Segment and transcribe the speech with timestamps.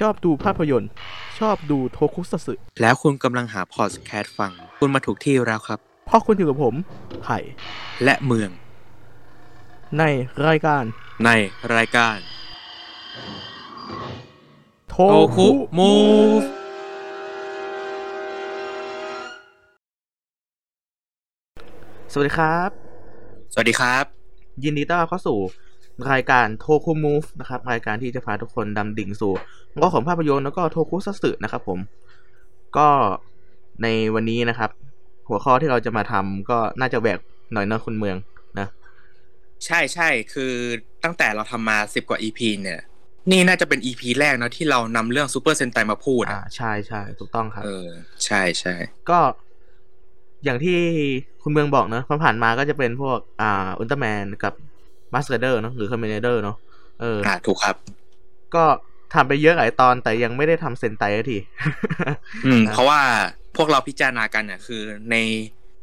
[0.00, 0.90] ชอบดูภาพยนตร์
[1.38, 6.74] ชอบดูโทคุซัตสึแล้วคุณกำลังหาพอดแคสต์ฟัง คุณมาถูกที่แล้วครับ เพราะคุณอยู่กับผม
[7.22, 7.38] ไผ่
[8.04, 8.50] และเมือง
[9.98, 10.04] ใน
[10.46, 10.84] รายการ
[11.24, 11.30] ใน
[11.74, 12.16] รายการ
[14.88, 15.92] โทโตคุมู
[16.40, 16.42] ฟ
[22.12, 22.70] สวัสดีครับ
[23.52, 24.04] สวัสดีครับ
[24.64, 25.38] ยินดีต้อนรับเข้าสู่
[26.10, 29.34] รายการโทคุมูฟนะครับรายการที่จะพาทุกคนดำดิ่งสู่
[29.78, 31.78] โลกของภาพยนตร์แล้วก็โทคุซัตสึนะครับผม
[32.76, 32.88] ก็
[33.82, 34.70] ในวันนี้นะครับ
[35.28, 37.18] หัวข้อที่เราจะมาทำก็น่าจะแหวก
[37.52, 38.16] หน่อยเนอะคุณเมือง
[38.58, 38.68] นะ
[39.64, 40.52] ใช่ใช่คือ
[41.04, 42.80] ตั้งแต่เราทำมาสิบกว่า EP เนี่ย
[43.30, 47.88] นี่น่าจะเป็น EP แรกเนอะที่เรานำเรื่องซูเปอร์เซนไตมาพูดอ่าอะใช่ใช่ถูกต้องครับ เออ
[48.24, 48.74] ใช่ใช่
[49.10, 49.18] ก็
[50.44, 50.78] อย่างที่
[51.42, 54.54] คุณเมืองบอกเนอะผ่านๆมาก็จะเป็นพวกอ่าอุลตร้าแมนกับ
[55.14, 56.56] มาสค์ไรเดอร์เนาะหรือคาเมนไรเดอร์เนาะ
[57.00, 57.76] เอออ่าถูกครับ
[58.54, 58.64] ก็
[59.14, 61.38] ทำไปเยอะหลายตอนแต่ยังไม่ได้ทำเซนไตสักที
[62.46, 63.00] อืมนะเพราะว่า
[63.56, 65.16] พวกเราพิจารณากันเนี่ยคือใน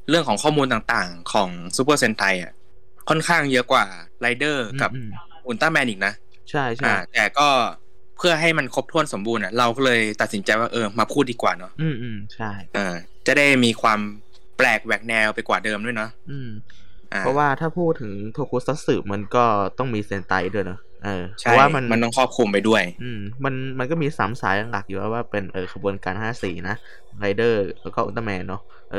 [0.09, 2.51] เรื่องของข้อมูลต่างๆ ของซูเปอร์เซนไตอะ
[3.09, 3.85] ค่อนข้างเยอะกว่า
[4.21, 5.09] ไรเดอร์กับอืม
[5.47, 6.13] อุลตร้าแมนอีกนะ
[6.49, 7.47] ใช่ใช่อ่าแต่ก็
[8.17, 12.95] เพื่อให้มันครบถ้วนสมบูรณ์อะเราก็เลยตัดสินใจว่าเออมาพูดดีกว่าเนาะอืมอืมใช่เออ
[13.27, 13.99] จะได้มีความ
[14.57, 19.45] แปลกแหวกแนวไปกว่าเดิมด้วยเนาะอืมอ่ เพราะว่าถ้าพูดถึงโทคุซัตสึมันก็
[19.77, 21.09] ต้องมีเซนไตด้วยเนอะเออ
[21.41, 26.73] เพใช่ราะว่ามันมันต้องครอบคลุมไปด้วย อืมมันมันก็มีสามสายหลักอยู่แล้วว่าเป็นเออขบวนการห้าสีนะ
[27.19, 28.97] ไรเดอร์แล้วก็อุลตร้าแมนเนาะเออ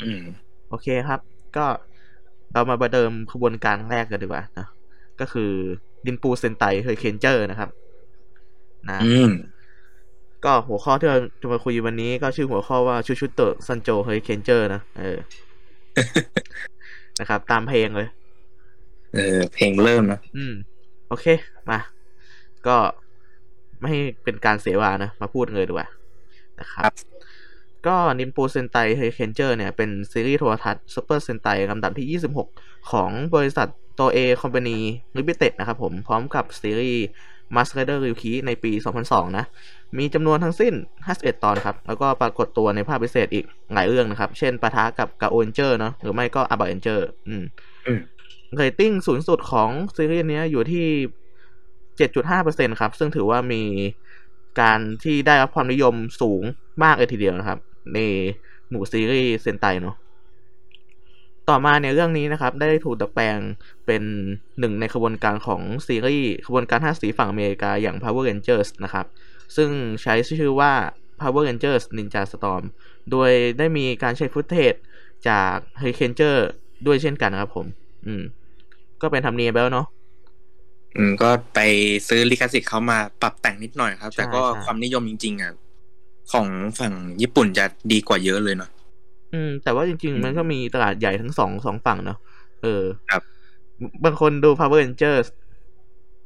[0.00, 0.20] อืม
[0.66, 1.20] โอเคครับ
[1.56, 1.60] ก็
[2.52, 4.64] เรามาประเดิมขบวนการแรกกันดีกว่านะ
[5.18, 5.42] ก็คือ
[6.06, 7.70] ดินปูเซนไตเฮยเคนเจอร์นะครับ
[8.88, 9.30] นะอืม
[10.44, 15.18] ก็หัวข้อที่เราจะมาคุยวันนี้ก็ชื่อหัวข้อว่าชูชุโตะซันโจเฮยเคนเจอร์นะเออ
[17.20, 18.08] นะครับ ตามเพลงเลย
[19.14, 20.54] เออ เพลงเริ่มนะ อืม
[21.08, 21.26] โอเค
[21.70, 21.78] มา
[22.66, 22.76] ก็
[23.80, 25.88] ไม่ให้เป็นการเสียเวลานะ มาพูดเลยดีกว่า
[26.60, 26.94] นะครับครับ
[27.86, 32.20] ก็นินปูเซนไตเฮอริเคนเจอร์เนี่ย เป็นซีรีส์โทรทัศน์ซูเปอร์เซนไตลำดับที่
[32.50, 37.02] 26 ของบริษัทโตเอ Company Limited นะครับผม พร้อมกับซีรีส์
[37.56, 38.72] m a s k r i d e r r y u k i ในปี
[39.04, 39.44] 2002 นะ
[39.98, 40.74] มีจำนวนทั้งสิ้น
[41.08, 43.44] 51 ตอนครับ แล้วก็ปรากฏตัวในภาคพิเศษอีก
[43.74, 47.44] หลายเรื่องนะครับ เช่นปะทะกับกาโอเรนเจอร์เนาะหรือไม่ก็อาบาเรนเจอร์อืม
[47.86, 48.00] อืม
[48.56, 50.86] เรตติ้งสูงสุดของซีรีส์เนี้ยอยู่ที่
[51.98, 53.62] 7.5%ครับ ซึ่งถือว่ามี
[54.60, 56.42] การที่ได้รับความนิยมสูง
[56.82, 57.58] มากเลยทีเดียวนะครับ
[57.94, 57.98] ใน
[58.68, 59.96] หมู่ซีรีส์เซนไตเนาะ
[61.50, 63.38] ต่อมาเนี่ยเรื่องนี้นะครับ ได้ถูกดัดแปลง
[63.86, 64.02] เป็น
[64.58, 69.06] หนึ่งในขบวนการของซีรีส์ขบวนการห้าสีฝั่งอเมริกาอย่าง Power Rangers นะครับ
[69.56, 69.70] ซึ่ง
[70.02, 70.72] ใช้ชื่อว่า
[71.20, 72.64] Power Rangers Ninja Storm
[73.10, 74.74] โดยได้มีการใช้ฟุตเทจ
[75.28, 76.14] จาก Hurricane
[76.86, 77.66] ด้วยเช่นกันนะครับผม
[78.06, 78.22] อืม
[79.02, 79.86] ก็เป็นธรรมเนียมไปแล้วเนาะ
[80.96, 81.60] อืม ก็ไป
[82.08, 85.52] ซื้อลิขสิทธิ์เขามาปรับแต่งนิดหน่อยครับใช่แต่ก็ใช่ความนิยมจริงๆอะ
[86.32, 86.46] ของ
[86.78, 88.70] ฝั่งญี่ปุ่นจะดีกว่าเยอะเลยเนาะ
[89.34, 92.18] อืม แต่ว่าจริงอืมๆมันก็มีตลาดใหญ่ทั้งสองสองฝั่งเนาะ
[92.62, 93.22] เออ ครับ
[94.04, 95.26] บางคนดู Power Rangers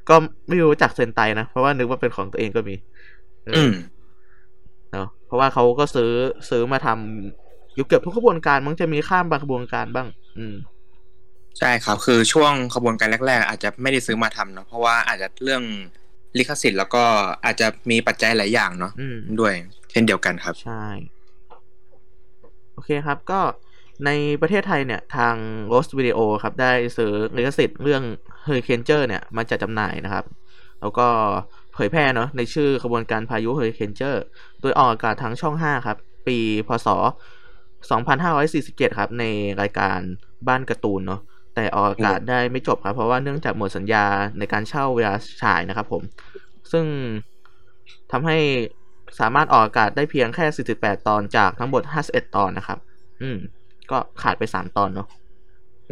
[0.09, 0.17] ก็
[0.49, 2.75] ไม่รู้จักเซนไตนะ เพราะว่านึกว่าเป็นของตัวเองก็มี
[3.45, 3.73] เอออือม
[4.93, 6.11] เนาะเพราะว่าเขาก็ซื้อ
[6.51, 10.09] ซื้อมาทำอยู่เกือบทุกขบวนการมันจะมีข้ามบางขบวนการบ้าง
[10.39, 10.55] อืม
[11.59, 15.63] ใช่ครับ คือช่วงขบวนการแรก ๆ อาจจะไม่ได้ซื้อมาทำเนาะเพราะว่าอาจจะเรื่อง
[16.39, 17.03] ลิขสิทธิ์แล้วก็
[17.45, 19.55] อาจจะมีปัจจัยหลายอย่างเนาะอืมด้วย
[19.91, 20.85] เช่นเดียวกันครับ ใช่
[22.79, 23.41] โอเคครับ ก็
[24.07, 25.35] ในประเทศไทยเนี่ยทาง
[25.73, 28.03] Rose Video ครับ ได้ซื้อลิขสิทธิ์เรื่อง
[28.47, 30.25] Hurricane เนี่ยมาจัดจำหน่ายนะครับ
[30.81, 31.07] แล้วก็
[31.75, 33.95] เผยแพร่เนาะในชื่อขบวนการพายุ Hurricane
[34.61, 36.89] โดยออกอากาศทางช่อง 5 ครับ ปีพศ
[37.93, 39.25] 2547 ครับ ใน
[39.61, 39.99] รายการ
[40.49, 41.21] บ้านการ์ตูนเนาะ
[41.55, 44.05] แต่ออกอากาศได้ไม่จบครับ เพราะว่าเนื่องจากหมดสัญญา
[44.39, 45.13] ในการเช่าเวลา
[45.43, 46.03] ฉายนะครับผม
[46.73, 46.85] ซึ่ง
[48.13, 48.39] ทำให้
[49.21, 50.47] สามารถออกอากาศได้เพียงแค่
[50.79, 52.79] 48 ตอนจากทั้งหมด 51 ตอนนะครับ
[53.23, 53.39] อืม
[53.91, 55.09] ก็ขาดไป 3 ตอนเนาะ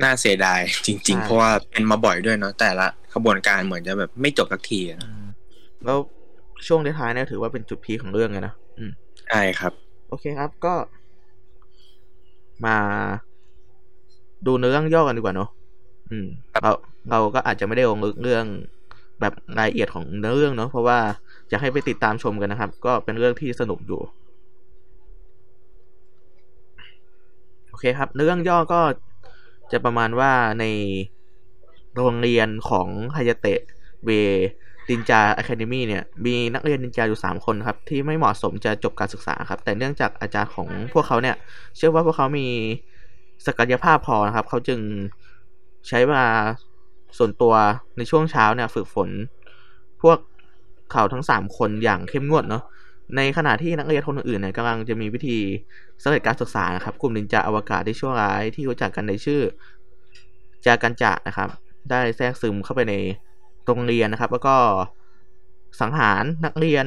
[0.03, 5.09] น่าเสียดายจริงใช่ๆเพราะว่าเป็นมาบ่อยด้วยเนาะแต่ละขบวนการเหมือนจะแบบไม่จบสักทีอะนะ
[5.85, 5.99] แล้ว
[6.67, 8.91] ช่วงท้ายๆเนี่ยถือว่าเป็นจุดพีคของเรื่องเลยนะ อืม
[9.29, 9.73] ใช่ครับ
[10.09, 10.75] โอเคครับก็
[12.67, 12.77] มา
[14.47, 15.49] ดูเนื้อเรื่องย่อกันดีกว่าเนาะ
[16.11, 16.71] อืมครับเรา
[17.11, 18.45] เราก็อาจจะไม่ได้ลงลึกเรื่อง
[19.21, 20.99] แบบรายละเอียดของเนื้อเรื่องเนาะเพราะว่า
[21.49, 24.01] อยากให้ไปติดตามชมกันนะครับ ก็เป็นเรื่องที่สนุกอยู่
[27.69, 28.81] โอเคครับ เรื่องย่อก็
[29.73, 30.65] จะประมาณว่าใน
[31.95, 33.61] โรงเรียนของฮายาเตะ
[34.05, 34.11] เว
[34.89, 41.37] ดินจาอะคาเดมีเนี่ย มีนักเรียนนินจาอยู่สามคนครับ ที่ไม่เหมาะสมจะจบการศึกษาครับ แต่เนื่องจากอาจารย์ของพวกเขาเนี่ย
[41.77, 42.47] เชื่อว่าพวกเขามี
[43.47, 44.81] ศักยภาพพอนะครับ เขาจึง
[45.89, 46.29] ใช้เวลา
[47.19, 47.55] ส่วนตัว
[47.97, 49.11] ในช่วงเช้าเนี่ย ฝึกฝน
[50.03, 50.19] พวก
[50.93, 52.63] เขาทั้งสามคนอย่างเข้มงวดเนาะ
[53.17, 55.39] ในขณะที่นักเรียนคนอื่นๆเนี่ยกำลังจะมีวิธี
[56.03, 59.41] สำเร็จการศึกษานะครับ กลุ่มนินจาอวกาศที่ชั่วร้ายที่รู้จักกันในชื่อ
[60.67, 61.49] จากันจะนะครับ
[61.91, 62.95] ได้แทรกซึมเข้าไปใน
[63.67, 64.57] โรงเรียนนะครับ แล้วก็
[65.81, 66.87] สังหารนักเรียน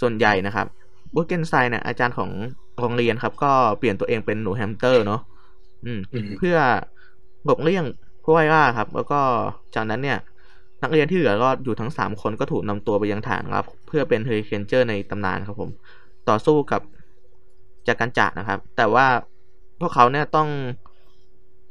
[0.00, 0.66] ส่วนใหญ่นะครับ
[1.14, 2.30] มุเก็นไซเนี่ยอาจารย์ของ
[2.80, 5.20] โรงเรียนครับ ก็เปลี่ยนตัวเองเป็นหนูแฮมสเตอร์เนาะ
[5.84, 6.56] อืมอืมเพื่อ
[7.44, 7.84] หลบเลี่ยง
[8.22, 9.20] ผู้ไล่ล่าครับ แล้วก็
[9.74, 10.18] จากนั้นเนี่ย
[10.84, 15.70] นักเรียนที่เหลือรอดอยู่ทั้งสามคนก็ถูกนำตัวไปยังฐานครับ เพื่อเป็นเฮอริเคนเจอร์ในตำนานครับผม
[16.28, 16.82] ต่อสู้กับ
[17.86, 19.06] จาคันจะนะครับ แต่ว่า
[19.80, 20.48] พวกเขาเนี่ยต้อง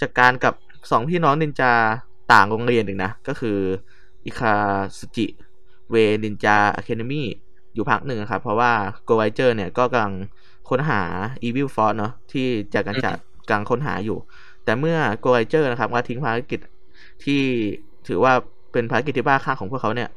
[0.01, 0.53] จัดการกับ
[0.91, 1.73] สองพี่น้องนินจา
[2.33, 3.57] ต่างโรงเรียนอีกนะ ก็คือ
[4.25, 4.55] อิคา
[4.99, 5.25] ซึจิ
[5.91, 7.23] Way Ninja Academy
[7.73, 8.71] อยู่พักหนึ่งครับ เพราะว่า
[9.03, 10.13] โกไรเจอร์เนี่ยก็กำลัง
[10.69, 11.01] ค้นหา
[11.43, 13.11] Evil Force เนาะที่จาคันจะ
[13.47, 14.17] กำลังค้นหาอยู่
[14.63, 16.59] แต่เมื่อโกไรเจอร์นะครับมาทิ้งภารกิจ
[17.23, 17.41] ที่
[18.07, 18.33] ถือว่า
[18.73, 20.09] เป็นภารกิจที่บ้าคลั่งของพวกเขาเนี่ย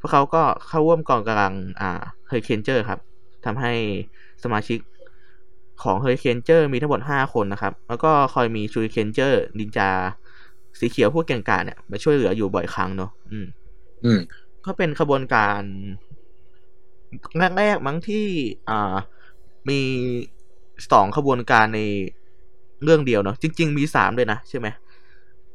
[0.00, 1.90] พวกเขาก็เข้าร่วมกองกำลังอ่า
[2.28, 3.00] เฮอริเคนเจอร์ครับ
[3.44, 3.72] ทำให้
[4.42, 4.78] สมาชิก
[5.82, 9.90] ของเฮอริเคนเจอร์มีทั้งหมด 5 คนนะครับ แล้วก็คอยมีชูริเคนเจอร์นินจา
[10.78, 13.46] สีเขียวพวกเก่งกาจเนี่ยมาช่วยเหลืออยู่บ่อยครั้งเนาะอืม
[14.04, 14.20] อืม
[14.64, 15.62] ก็เป็นขบวนการ
[17.58, 18.26] แรกๆมั้งที่
[18.68, 18.94] อ่า
[19.68, 19.80] มี
[20.92, 21.80] สองขบวนการใน
[22.84, 24.66] เรื่องเดียวเนาะจริง ๆ มีสามเลยนะใช่ไหม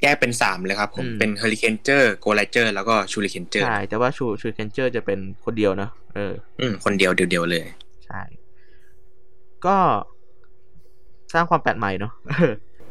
[0.01, 7.63] แยกเป็นสามเลยครับผมอืมเป็นเฮอริเคนเจอร์โกไรเจอร์แล้วก็ชูริเคนเจอร์ใช่แต่ว่าชูชูริเคนเจอร์จะเป็นคนเดียวเนาะเออ อืมคนเดียวเดียวๆเลย
[8.05, 8.21] ใช่
[9.65, 9.77] ก็
[11.33, 12.13] สร้างความแปลกใหม่เนาะ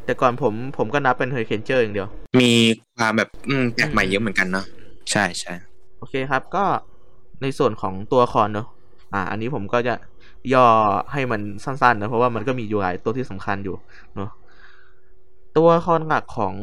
[0.05, 2.09] แต่ก่อนผมผมก็นับเป็นเฮอริเคนเจอร์อย่างเดียว
[2.41, 2.51] มี
[2.99, 4.67] ความแบบอืมแปลกใหม่เยอะเหมือนกันเนาะ
[5.13, 5.53] ใช่ใช่
[5.99, 6.65] โอเคครับ ก็
[7.43, 8.67] ในส่วนของตัวละครเนอะ
[9.13, 9.95] อ่า อันนี้ผมก็จะ
[10.55, 10.67] ย่อ
[11.13, 13.77] ให้มันสั้นๆนะเพราะว่ามันก็มีอยู่หลายตัวที่สำคัญอยู่
[14.15, 14.31] เนอะ
[15.57, 16.55] ตัวละครหลักของ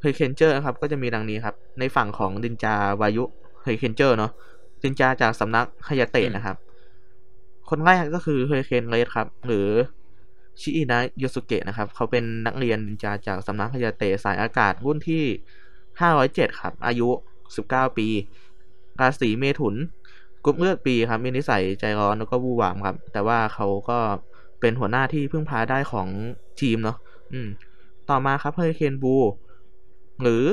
[0.00, 3.24] เฮอริเคนเจอร์ครับก็จะมีดังนี้ครับ ในฝั่งของนินจาวายุ
[3.62, 4.32] เฮอริเคนเจอร์เนาะ
[4.82, 6.56] นินจาจากสำนักฮายาเตะนะครับ
[7.70, 9.68] คนแรกก็คือ Hurricane Red ครับ หรือ
[10.60, 15.24] ชิอินะโยสุเกะนะครับ เขาเป็นนักเรียนดินจาจากสำนักฮายาเตะสายอากาศรุ่นที่
[15.90, 17.08] 507 ครับ อายุ
[17.54, 18.08] 19 ปี
[19.00, 19.74] ราศีเมถุน
[20.44, 23.98] กรุ๊ปเลือด B ครับ มีนิสัยใจร้อนแล้วก็วู่วามครับ แต่ว่าเขาก็
[24.60, 26.08] เป็นหัวหน้าที่พึ่งพาได้ของ
[26.60, 26.96] ทีมเนาะ
[27.32, 27.48] อืม
[28.10, 29.14] ต่อมาครับ Hurricane Blue
[30.22, 30.44] หรือ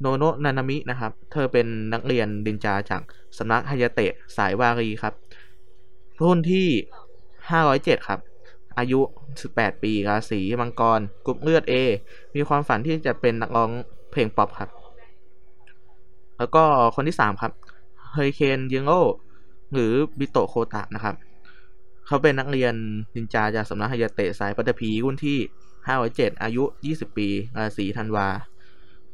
[0.00, 3.02] โนโนะนานามินะครับ เธอเป็นนักเรียนนินจาจาก
[3.38, 5.14] สำนักฮายาเตะสายวารีครับ
[6.20, 6.68] รุ่นที่
[7.36, 8.20] 507 ครับ
[8.78, 9.00] อายุ
[9.42, 11.74] 18 ปีราศีมังกรกรุ๊ปเลือด A
[12.34, 13.70] มีความฝันที่จะเป็นนักร้อง
[14.10, 14.70] เพลงป๊อปครับ
[16.38, 16.64] แล้วก็
[16.94, 17.52] คนที่สามครับ
[18.12, 18.92] Hurricane Yellow
[19.72, 21.14] หรือบิโตโคตะนะครับ
[22.06, 22.74] เขาเป็นนักเรียน
[23.14, 25.38] นินจาจากสำนักฮายาเตะสายปัตตภีรุ่นที่
[25.90, 28.28] 507 อายุ 20 ปีราศีธันวา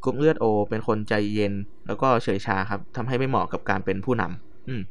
[0.04, 1.52] กรุ๊ปเลือด O เป็นคนใจเย็น
[1.86, 4.82] แล้วก็เฉยชาครับทำให้ไม่เหมาะกับการเป็นผู้นำอืม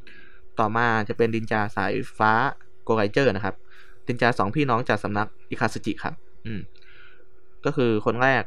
[0.58, 2.32] ต่อมาจะเป็นนินจาสายฟ้า
[2.84, 3.54] Gouraiger นะครับ
[4.06, 6.14] นินจาสองพี่น้องจากสำนักอิคาซึจิครับ
[6.46, 6.60] อืม
[7.64, 8.42] ก็คือคนแรก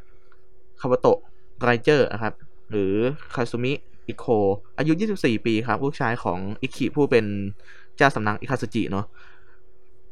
[0.81, 2.33] Kabuto Raiger นะครับ
[2.71, 2.93] หรือ
[3.35, 3.73] คาซุมิ
[4.07, 4.25] อิกโก
[4.77, 7.25] อายุ 24 ปีครับ ลูกชายของอิคิผู้เป็น
[7.97, 9.05] เจ้าสำนักอิคาซึจิเนาะ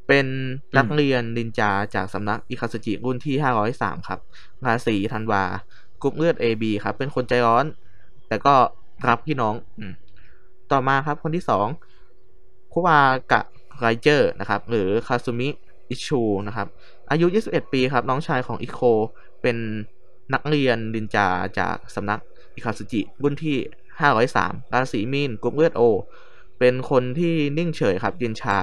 [0.08, 0.26] เป็น
[0.78, 3.36] นักเรียนนินจาจากสำนักอิคาซึจิรุ่นที่
[3.72, 4.20] 503 ครับ
[4.66, 5.44] ราศีธันวา
[6.02, 7.66] กรุ๊ปเลือด AB ครับ เป็นคนใจร้อน
[8.28, 8.56] แต่ก็
[9.10, 9.82] รักพี่น้องอ
[10.72, 11.68] ต่อมาครับคนที่สอง
[12.72, 15.50] Kuwaga Raiger นะครับ หรือคาซุมิ
[15.90, 16.68] อิชชูนะครับ
[17.12, 18.80] อายุ 21 ปีครับ น้องชายของอิกโก
[19.42, 19.58] เป็น
[20.34, 21.28] นักเรียนนินจา
[21.60, 22.20] จากสำนัก
[22.56, 23.58] อิคาซึจิรุ่นที่
[24.16, 25.82] 503 ราศีมีนกรุ๊ปเลือด O
[26.60, 28.58] เป็นคนที่นิ่งเฉยครับเย็นชา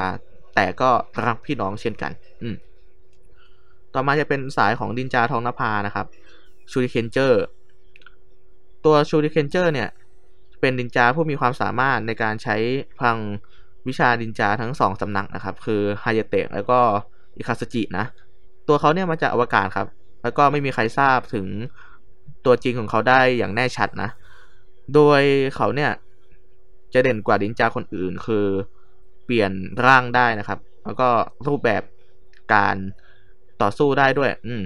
[0.54, 0.90] แต่ก็
[1.26, 2.54] รักพี่น้องเช่นกัน อืม
[3.94, 6.06] ต่อมาจะเป็นสายของนินจาท่องนภานะครับ
[6.70, 7.42] Shurikenger
[8.84, 9.88] ตัว Shurikenger เนี่ย
[10.60, 12.56] เป็นนินจาผู้มีความสามารถในการใช้
[13.00, 13.16] พลัง
[13.88, 16.78] วิชานินจาทั้งสองสำนักนะครับ คือฮายาเตะแล้วก็
[17.36, 18.04] อิคาซึจินะ
[18.68, 19.88] ตัวเขาเนี่ยมาจากอวกาศครับ
[20.22, 21.46] แล้วก็ไม่มีใครทราบถึง
[22.44, 24.08] ตัวจริงของเขาได้อย่างแน่ชัดนะ
[24.94, 25.20] โดย
[25.56, 25.90] เขาเนี่ย
[26.94, 28.46] จะเด่นกว่าดินจาคนอื่น คือ
[29.24, 29.52] เปลี่ยน
[29.86, 31.08] ร่างได้นะครับ แล้วก็
[31.46, 31.82] รูปแบบ
[32.54, 32.76] การ
[33.62, 34.62] ต่อสู้ได้ด้วย อืม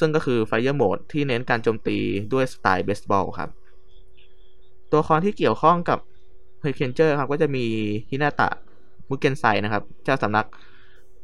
[0.00, 1.98] ซึ่งก็คือ Fire Mode ที่เน้นการโจมตี
[2.32, 3.50] ด้วยสไตล์เบสบอลครับ
[4.90, 5.98] ตัวละครที่เกี่ยวข้องกับ
[6.60, 7.64] เฮอริเคนเจอร์ครับก็จะมี
[8.10, 8.48] ฮินาตะ
[9.08, 10.46] มุเกนไซนะครับ เจ้าสำนัก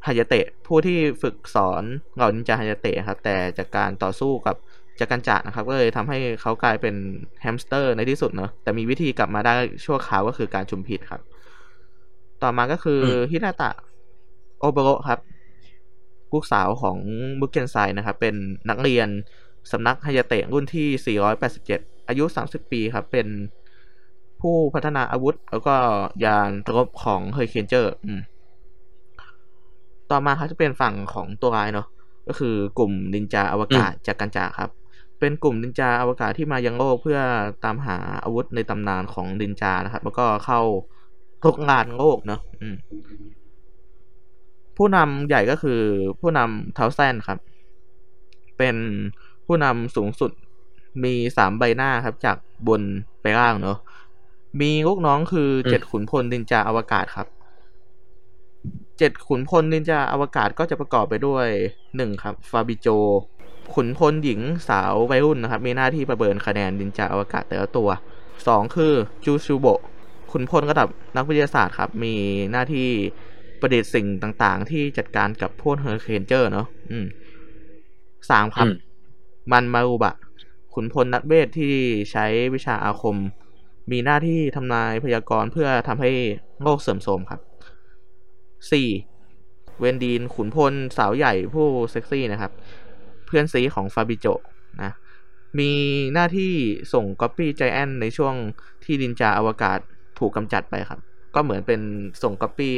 [0.05, 1.83] ฮายาเตะ ผู้ที่ฝึกสอน
[2.15, 4.55] เหล่านินจาฮายาเตะครับ แต่จากการต่อสู้กับ
[4.99, 6.95] จากกันจะนะครับ ก็เลยทำให้เขากลายเป็น
[7.41, 9.53] แฮมสเตอร์ในที่สุดเนอะแต่มีวิธีกลับมาได้
[9.85, 11.21] ชั่วคราวก็คือการจุมพิตครับ
[12.43, 13.69] ต่อมาก็คืออมฮินาตะ
[14.59, 15.19] โอโบโระครับ
[16.33, 16.97] ลูกสาวของ
[17.39, 18.35] มูเก็นไซนะครับ เป็น
[18.69, 19.07] นักเรียน
[19.71, 21.17] สำนักฮายาเตะรุ่นที่
[21.53, 23.27] 487 อายุ 30 ปีครับ เป็น
[24.41, 25.75] ผู้พัฒนาอาวุธ แล้วก็
[26.23, 27.93] ยานรบของ Hurricaneger
[30.11, 31.87] ต่อมาครับจะเป็นฝั่งของตัวร้ายเนาะ
[32.27, 34.71] ก็คือกลุ่มนินจาอวกาศจากกันจาครับ
[35.19, 37.19] เป็นกลุ่มนินจาอวกาศที่มายังโลกเพื่อ
[37.63, 40.61] ตามหาอาวุธในตำนานของนินจานะครับ แล้วก็เข้า
[41.43, 42.41] ทุกงานโลกเนาะ
[44.77, 45.81] ผู้นำใหญ่ก็คือ
[46.19, 47.39] ผู้นำเทาแซนครับ
[48.57, 48.75] เป็น
[49.45, 50.31] ผู้นำสูงสุด
[51.03, 52.37] มีสามใบหน้าครับ จาก
[52.67, 52.81] บน
[53.21, 53.77] ไปล่างเนาะ
[54.61, 57.27] มีลูกน้องคือเจ็ดขุนพลนินจาอวกาศครับ
[58.97, 61.47] เจ็ดขุนพลนินจาอวกาศก็จะประกอบไปด้วย
[61.95, 62.87] หนึ่งครับฟาบิโจ
[63.73, 67.89] ขุนพลหญิงสาววัยรุ่นนะครับ มีหน้าที่ประเมินคะแนนนินจาอวกาศแต่ละตัว
[68.47, 68.93] สองคือ
[69.25, 69.67] จูซูโบ
[70.31, 72.15] ขุนพลระดับนักวิทยาศาสตร์ครับ มี
[72.51, 72.89] หน้าที่
[73.63, 77.05] ประดิษฐ์สิ่งต่างๆ ที่จัดการกับพวก Hurricaneger เนาะอืม
[78.29, 78.67] สามครับ
[79.51, 80.13] มันมารุบะ
[80.73, 81.73] ขุนพลนักเวทที่
[82.11, 83.17] ใช้วิชาอาคม
[83.91, 86.11] มีหน้าที่ทำนายพยากรณ์เพื่อทำให้
[86.61, 87.41] โลกเสื่อมโทรมครับ
[88.71, 88.87] สี่
[89.79, 92.51] เวนดีนุขุนพลสาวใหญ่ผู้เซ็กซี่นะครับ
[93.25, 94.27] เพื่อนซี้ของฟาบิโจ
[94.83, 94.91] นะ
[95.59, 95.71] มี
[96.13, 96.53] หน้าที่
[96.93, 98.35] ส่ง copy giant ในช่วง
[98.83, 99.79] ที่นินจาอวกาศ
[100.19, 100.99] ถูกกำจัดไปครับ
[101.35, 101.81] ก็เหมือนเป็น
[102.23, 102.73] ส่งก๊อปปี้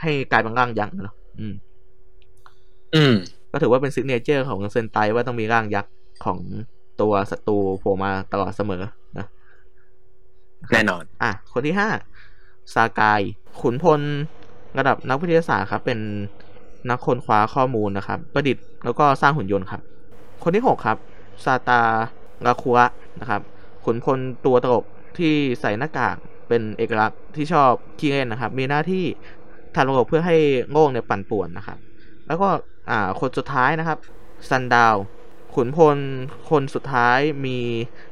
[0.00, 1.54] ให้กลายเป็นร่างยักษ์เนาะอืม
[2.94, 3.14] อืม
[3.52, 5.92] ก็ถือว่าเป็น signature ของเซนไตว่าต้องมีร่างยักษ์
[6.24, 6.38] ของ
[7.00, 8.82] ตัวศัตรูโผล่มาตลอดเสมอ
[9.18, 9.26] นะ
[10.72, 11.88] แน่นอน อะ คนที่ห้า
[12.74, 13.20] ซากาย
[13.60, 14.00] ขุนพล
[14.78, 15.98] ระดับนักวิทยาศาสตร์ครับ เป็น
[16.90, 19.80] นักค้นคว้าข้อมูลนะครับ ประดิษฐ์แล้วก็สร้างหุ่นยนต์ครับ
[20.42, 20.98] คนที่หกครับ
[21.44, 21.80] ซาตา
[22.46, 22.86] ราคุระ
[23.20, 23.42] นะครับ
[23.84, 24.84] ขุนพลตัวตลก
[25.18, 26.16] ที่ใส่หน้ากาก
[26.48, 29.04] เป็นเอกลักษณ์ที่ชอบขี้เล่นนะครับ มีหน้าที่
[29.74, 30.36] ทำระบบเพื่อให้
[30.70, 31.78] โง่เนี่ยปั่นป่วนนะครับ
[32.26, 32.48] แล้วก็
[32.90, 33.98] อ่าคนสุดท้ายนะครับ
[34.50, 34.96] ซันดาว
[35.54, 35.98] ขุนพล
[36.50, 37.58] คนสุดท้ายมี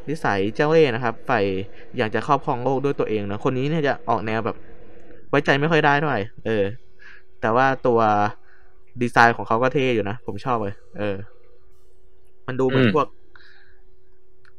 [0.08, 1.40] นิสัยเจ้าเล่ห์นะครับใฝ่
[1.98, 4.56] อยากจะครอบครองโลกด้วยตัวเองนะคนนี้เนี่ยจะออกแนวแบบ
[5.30, 6.64] ไว้ใจไม่ค่อยได้เท่าไหร่เออ
[7.40, 7.98] แต่ว่าตัว
[9.02, 11.16] ดีไซน์ของเขาก็เท่อยู่นะ ผมชอบเลย เออ
[12.46, 13.06] มันดูเหมือนพวก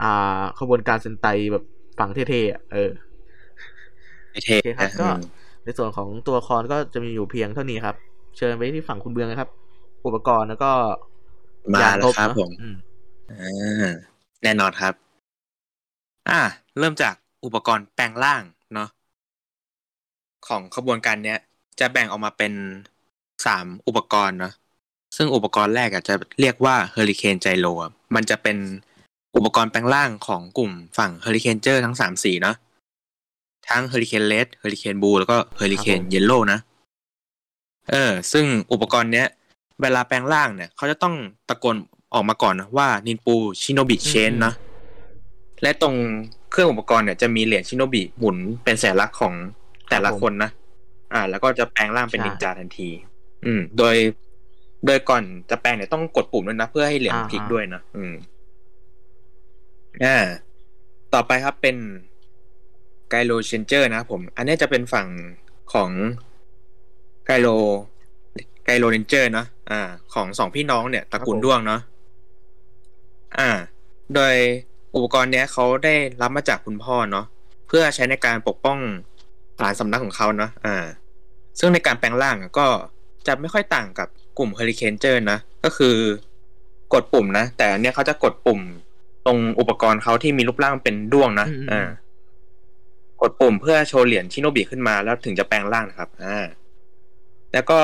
[0.01, 1.63] อ่าขบวนการเซนไตแบบ
[1.99, 2.91] ฝั่งเท่ๆอะเออ
[4.45, 5.07] เท่ครับก็
[5.69, 7.95] ในส่วนของตัวคอนก็จะมีอยู่เพียงเท่านี้ครับ
[8.37, 9.49] เชิญไปที่ฝั่งคุณเบืองนะครับ
[10.05, 10.71] อุปกรณ์แล้วก็
[11.73, 12.51] มาแล้วครับผม
[13.31, 13.89] อ่า
[14.43, 14.93] แน่นอนครับ
[16.29, 16.39] อ่า
[16.79, 17.13] เริ่มจาก
[17.45, 18.89] อุปกรณ์แปลงร่างเนาะ
[20.47, 21.39] ของขบวนการเนี้ย
[21.79, 22.53] จะแบ่งออกมาเป็น
[23.45, 24.53] สามอุปกรณ์เนาะ
[25.17, 27.65] ซึ่งอุปกรณ์แรกอะจะเรียกว่า Hurricane Gyro
[28.15, 28.57] มันจะเป็น
[29.35, 32.55] อุปกรณ์แปลงร่างของกลุ่มฝั่ง Hurricaneger ทั้งสามสีเนาะ
[33.69, 36.59] ทั้ง Hurricane Red Hurricane Blue แล้วก็ Hurricane Yellow นะ
[37.89, 39.27] เออ ซึ่งอุปกรณ์เนี้ย
[39.81, 41.15] เวลาแปลงร่างเนี่ย เขาจะต้อง
[41.49, 41.75] ตะโกน
[42.13, 44.53] ออกมาก่อนนะว่า忍風シノビチェンジนะ
[45.61, 45.95] และตรง
[46.51, 49.33] เครื่องอุปกรณ์เนี่ยจะมีเหรียญชิโนบิหมุนเป็นสลักของ
[49.89, 50.49] แต่ละคนนะ
[51.13, 52.89] อ่า แล้วก็จะแปลงร่างเป็นนินจาทันที
[53.45, 53.95] อืม โดย
[54.85, 58.13] โดยก่อนจะแปลงเนี่ยต้องกดปุ่มด้วยนะ เพื่อให้เหรียญพลิกด้วยนะ อืม
[60.03, 60.17] อ่า
[61.13, 61.75] ต่อไปครับเป็น
[63.09, 65.07] Gourai Changer นะผม อันนี้จะเป็นฝั่ง
[65.73, 65.89] ของ
[67.25, 67.47] Gourai
[68.65, 69.81] Gouraiger เนาะอ่า
[70.13, 71.81] ของสองพี่น้องเนี่ยตระกูลด้วงเนาะ
[73.37, 73.49] อ่า
[74.15, 74.35] โดย
[74.95, 77.25] อุปกรณ์เนี้ยเขาได้รับมาจากคุณพ่อเนาะ
[77.67, 78.77] เพื่อใช้ในการปกป้อง
[79.59, 80.75] ฐานสำนักของเขาเนาะอ่า
[81.59, 82.67] ซึ่งในการแปลงร่างก็
[83.27, 85.95] จะไม่ค่อยต่างกับกลุ่ม Hurricaneger นะ ก็คือ
[86.93, 88.59] กดปุ่มนะ แต่เนี้ยเขาจะกดปุ่ม
[89.25, 91.87] ตรงอุปกรณ์เขาที่มีรูปร่างเป็นด้วงนะอ่า
[93.21, 96.45] กดปุ่มเพื่อโชว์เหรียญชิโนบิขึ้นมาแล้วถึงจะแปลงร่างนะครับอ่า
[97.53, 97.79] แล้วก็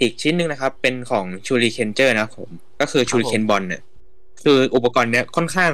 [0.00, 2.48] อีกชิ้นหนึ่งนะครับ เป็นของ Shurikenger นะผม
[2.80, 3.82] ก็คือ Shuriken Ball เนี่ย
[4.42, 5.72] คืออุปกรณ์เนี้ยค่อนข้าง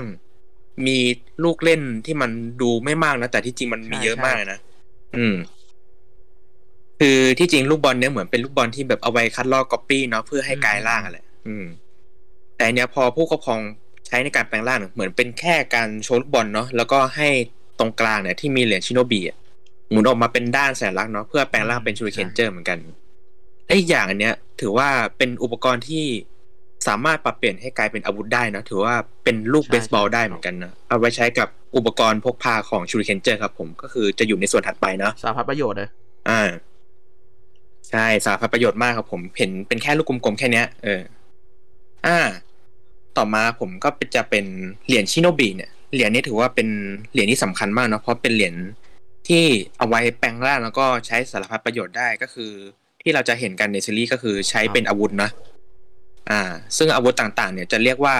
[0.86, 0.98] มี
[1.44, 2.30] ลูกเล่นที่มัน
[2.60, 4.58] ดูไม่มากนะ แต่ที่จริงมันมีเยอะมากนะ
[5.16, 5.36] อืม
[7.00, 11.18] คือที่จริงลูกบอลเนี้ยเหมือนเป็นลูกบอลที่แบบเอาไว้คัดลอกก๊อปปี้เนาะเพื่อให้กลายร่างอะไร
[11.48, 11.64] อืม
[12.56, 13.60] แต่เนี้ยพอผู้ครอบครอง
[14.06, 17.28] ใช้ในการแปลงร่างเหมือนเป็นแค่การโชว์ลูกบอลเนาะแล้วก็ให้
[17.78, 19.20] ตรงกลางเนี่ยที่มีเหรียญชิโนบี
[19.90, 22.78] หมุนออกมาเป็นด้านแสนลักเนาะเพื่อแปลงร่างเป็นชูริเคนเจอร์เหมือนกัน
[23.68, 24.88] ไอ้อย่างอันเนี้ย ถือว่า
[25.18, 26.04] เป็นอุปกรณ์ที่
[26.88, 35.88] สามารถปรับเปลี่ยนให้กลายเป็นอาวุธได้นะถือว่าเป็นลูกเบสบอลได้เหมือนกันนะเอาไว้ใช้กับอุปกรณ์พกพาของชูริเคนเจอร์ครับผมก็คือจะอยู่ในส่วนถัดไปเนาะสาพัดประโยชน์เลย
[36.28, 36.42] อ่า
[37.90, 41.02] ใช่สาพัดประโยชน์มากครับผมเห็นเป็นแค่ลูกกลมๆแค่เนี้ยเออ
[42.06, 42.18] อ่า
[43.16, 44.44] ต่อมาผมก็จะเป็น
[44.86, 46.68] เหรียญชิโนบิเนี่ย เหรียญนี้ถือว่าเป็น
[47.12, 48.54] เหรียญที่สำคัญมากเนาะเพราะเป็นเหรียญ
[49.28, 49.44] ที่
[49.78, 52.52] เอาไว้แปลงร่างแล้วก็ใช้สารพัดประโยชน์ได้ก็คือ
[53.02, 55.30] ที่เราจะเห็นกันในซีรีส์ก็คือใช้เป็นอาวุธนะ
[56.30, 56.40] อ่า
[56.76, 58.16] ซึ่งอาวุธต่างๆ เนี่ยจะเรียกว่า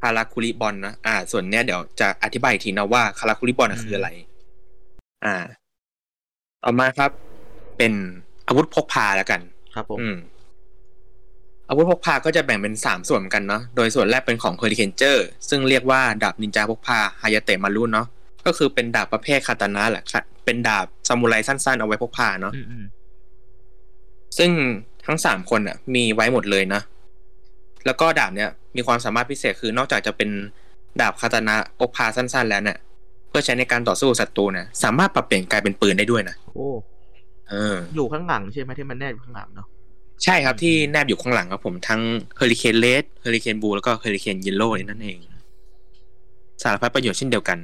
[0.00, 4.08] คาราคุริบอลนะอ่า ส่วนเนี้ยเดี๋ยวจะอธิบายอีกทีนะว่าคาราคุริบอลคืออะไร
[5.24, 5.36] อ่า
[6.62, 7.10] ต่อมาครับ
[7.78, 7.92] เป็น
[8.48, 9.40] อาวุธพกพาแล้วกัน
[9.74, 9.98] ครับผม
[11.68, 18.06] อืมอาวุธพกพาก็จะแบ่งเป็นสามส่วนกันเนาะ โดยส่วนแรกเป็นของเฮอริเคนเจอร์ซึ่งเรียกว่าดาบนินจาพกพาฮายาเตะมารุเนาะ
[18.46, 20.04] ก็คือเป็นดาบประเภทคาตานะแหละ
[20.44, 22.52] เป็นดาบซามูไรสั้นๆ เอาไว้พกพาเนาะ
[24.38, 24.50] ซึ่ง
[25.06, 26.80] ทั้งสามคนอะ มีไว้หมดเลยนะ
[27.86, 30.30] แล้วก็ดาบเนี้ยมีความสามารถพิเศษคือนอกจากจะเป็น
[31.00, 32.78] ดาบคาตานะพกพาสั้น ๆ แล้วเนี่ย
[33.28, 36.68] เพื่อใช้ในการต่อสู้ศัตรูเนี่ยสามารถปรับเปลี่ยนกลายเป็นปืนได้ด้วยนะ โอ้
[37.50, 39.66] เออ อยู่ข้างหลังใช่ไหมที่มันแนบอยู่ข้างหลังเนาะ
[40.24, 42.00] ใช่ครับที่แนบอยู่ข้างหลังครับผมทั้ง
[42.36, 45.18] Hurricane Red Hurricane Blue แล้วก็ Hurricane Yellow นั่นเอง
[46.62, 47.58] สารพัดประโยชน์เช่นเดียวกัน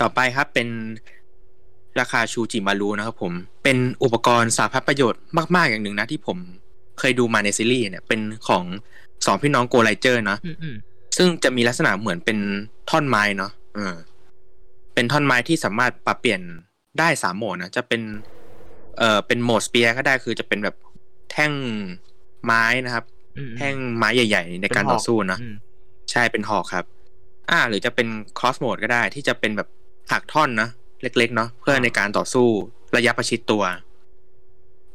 [0.00, 0.68] ต่อไปครับเป็น
[2.00, 5.20] อิคาซูจิมารูนะครับผมเป็นอุปกรณ์สารพัดประโยชน์
[5.56, 6.38] มาก ๆ อย่างหนึ่งนะที่ผม
[6.98, 8.64] เคยดูมาในซีรีส์เนี่ยเป็นของ
[9.26, 10.38] สองพี่น้องโกไรเจอร์เนาะ
[11.16, 12.38] ซึ่งจะมีลักษณะเหมือนเป็น
[12.90, 13.94] ท่อนไม้เนาะเออ
[14.94, 16.40] เป็นท่อนไม้ที่สามารถปรับเปลี่ยน
[16.98, 18.00] ได้สามโหมดนะจะเป็น
[18.98, 20.76] เอ่อเป็นโหมด spear ก็ได้คือจะเป็นแบบ
[21.30, 21.52] แท่ง
[22.44, 23.04] ไม้นะครับ
[23.56, 25.38] แท่งไม้ใหญ่ ๆ ในการต่อสู้นะ
[26.10, 26.84] ใช่เป็นหอกครับ
[27.50, 28.08] อ่า หรือจะเป็น
[28.38, 29.68] cross โหมดก็ได้ที่จะเป็นแบบ
[30.12, 30.68] หักท่อนนะ
[31.02, 32.46] เล็ก ๆ เนาะเพื่อในการต่อสู้
[32.96, 33.62] ระยะประชิดตัว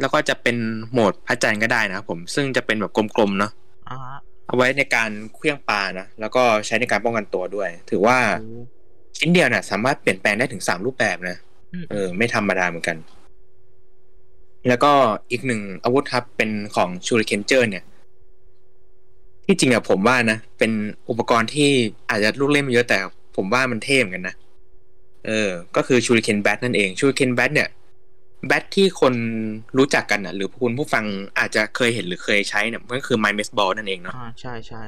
[0.02, 0.58] แล้วก็จะเป็น
[0.92, 3.52] โหมดพระจันทร์ก็ได้นะครับผมซึ่งจะเป็นแบบกลมๆเนาะ
[4.48, 8.18] เอาไว้ในการเคลื่องปลานะแล้วก็ใช้ในการป้องกันตัวด้วย ถือว่า
[9.18, 11.38] ชิ้นเดียวเนี่ยสามารถเปลี่ยนแปลงได้ถึงสามรูปแบบนะ
[11.92, 12.98] เออ ไม่ธรรมดาเหมือนกัน
[14.68, 14.92] แล้วก็
[15.32, 17.84] อีกหนึ่งอาวุธครับเป็นของชูริเคนเจอร์เนี่ย
[19.46, 20.72] ที่จริงอะผมว่านะ เป็น
[21.10, 21.70] อุปกรณ์ที่
[22.10, 22.98] อาจจะลูกเล่นมเยอะแต่
[23.36, 24.36] ผมว่ามันเท่เหมือนกันนะ
[25.26, 27.70] เออ ก็คือชูริเคนแบทนั่นเองชูริเคนแบทเนี่ย
[28.48, 29.14] แบทที่คน
[29.78, 31.06] รู้จักกันอะ หรือคุณผู้ฟัง
[31.40, 34.82] อาจจะเคยเห็นหรือเคยใช้เนี่ยก็คือไมเมสบอลนั่นเองเนาะอ่าใช่ใช่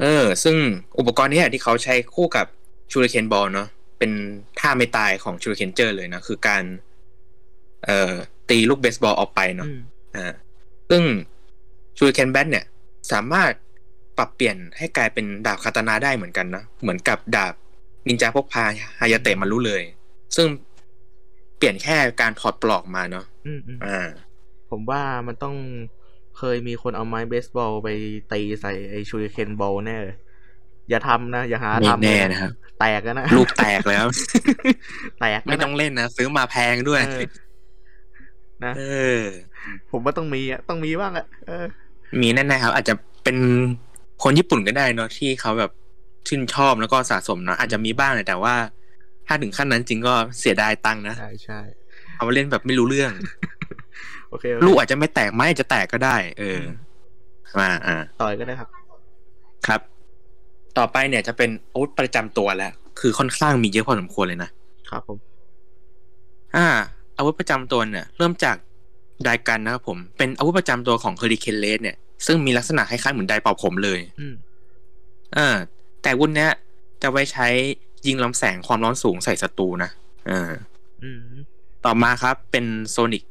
[0.00, 0.56] เออ ซึ่ง
[0.98, 2.46] อุปกรณ์นี้ที่เขาใช้คู่กับ
[2.90, 3.68] ชูริเคนบอลเนาะ
[3.98, 4.10] เป็น
[4.58, 6.62] ท่าไม่ตายของชูริเคนเจอร์เลยนะ คือการ
[7.86, 8.12] เอ่อ
[8.50, 9.68] ตีลูกเบสบอลออกไปเนาะ
[10.16, 10.32] อ่า
[10.90, 11.02] ซึ่ง
[11.96, 12.64] ชูเคนแบทเนี่ย
[13.12, 13.52] สามารถ
[14.18, 17.54] ปรับเปลี่ยนให้กลายเป็นดาบคาตานาได้เหมือนกันนะเหมือนกับดาบ
[18.06, 18.64] นินจาพกพา
[19.00, 19.82] ฮายาเตะมารู้เลย
[20.36, 20.46] ซึ่ง
[21.56, 23.24] เปลี่ยนแค่การถอดปลอกมาเนาะ
[23.86, 24.08] อ่า
[24.70, 25.56] ผมว่ามันต้อง
[26.38, 27.88] เคยมีคนเอาไม้เบสบอลไป
[28.32, 29.96] ตีใส่ไอชูเคนบอลแน่
[30.90, 34.06] อย่าทำนะ อย่าหาทำแน่นะครับ แตกนะ ลูกแตกแล้ว
[35.20, 37.02] แตกไม่ต้องเล่นนะ ซื้อมาแพงด้วย
[38.64, 38.82] นะเอ
[39.20, 39.22] อ
[39.90, 41.64] ผมว่าต้องมีอะต้องมีบ้างอะเออ
[42.20, 43.36] มีแน่ๆครับ อาจจะเป็น
[44.22, 45.70] คนญี่ปุ่นก็ได้เนาะที่เขาแบบ
[46.28, 48.54] ชื่นชอบแล้วก็สะสมเนาะอาจจะมีบ้างแต่ว่า
[49.26, 51.60] ถ้าถึงขั้นนั้นจริงก็เสียดายตังค์นะใช่ใช่
[52.16, 53.12] เอามาเล่นแบบไม่รู้เรื่อง
[54.28, 56.60] โอเคลูกอาจจะไม่แตกไม้จะแตกก็ได้ เออ
[57.58, 58.68] มาอ่าต่อยก็ได้ครับ
[59.66, 59.80] ครับ
[60.78, 64.50] ต่อไปเนี่ยจะเป็นอาวุธประจำตัวแล้ว คือค่อนข้างมีเยอะพอสมควรเลยนะ
[64.90, 65.18] ครับผม
[66.56, 66.68] อ่า
[67.18, 68.56] อาวุธประจำตัวเนี่ยเริ่มจาก
[69.24, 74.34] Dry Gun นะครับผม เป็นอาวุธประจำตัวของ Hurricane Red เนี่ยซึ่งมีลักษณะคล้ายๆเหมือนไดร์เป่าผมเลยอืม
[75.36, 75.48] อ่า
[76.02, 76.50] แต่วุ้นเนี้ย
[77.02, 77.46] จะไว้ใช้
[78.06, 79.90] ยิงลำแสงความร้อนสูงใส่ศัตรูนะ
[80.30, 80.52] อ่า
[81.84, 83.22] ต่อมาครับเป็น Sonic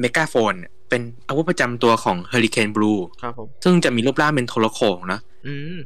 [0.00, 0.54] Megaphone
[0.88, 5.20] เป็นอาวุธประจำตัวของ Hurricane Blue ครับผมซึ่งจะมีรูปร่างเป็นโทรโขงนะ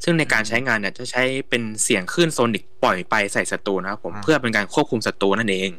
[0.03, 5.71] ซึ่งในการใช้งานเนี่ยจะใช้เป็นเสียงคลื่นโซนิกปล่อยไปใส่ศัตรูนะครับผมเพื่อเป็นการควบคุมศัตรูนั่นเอง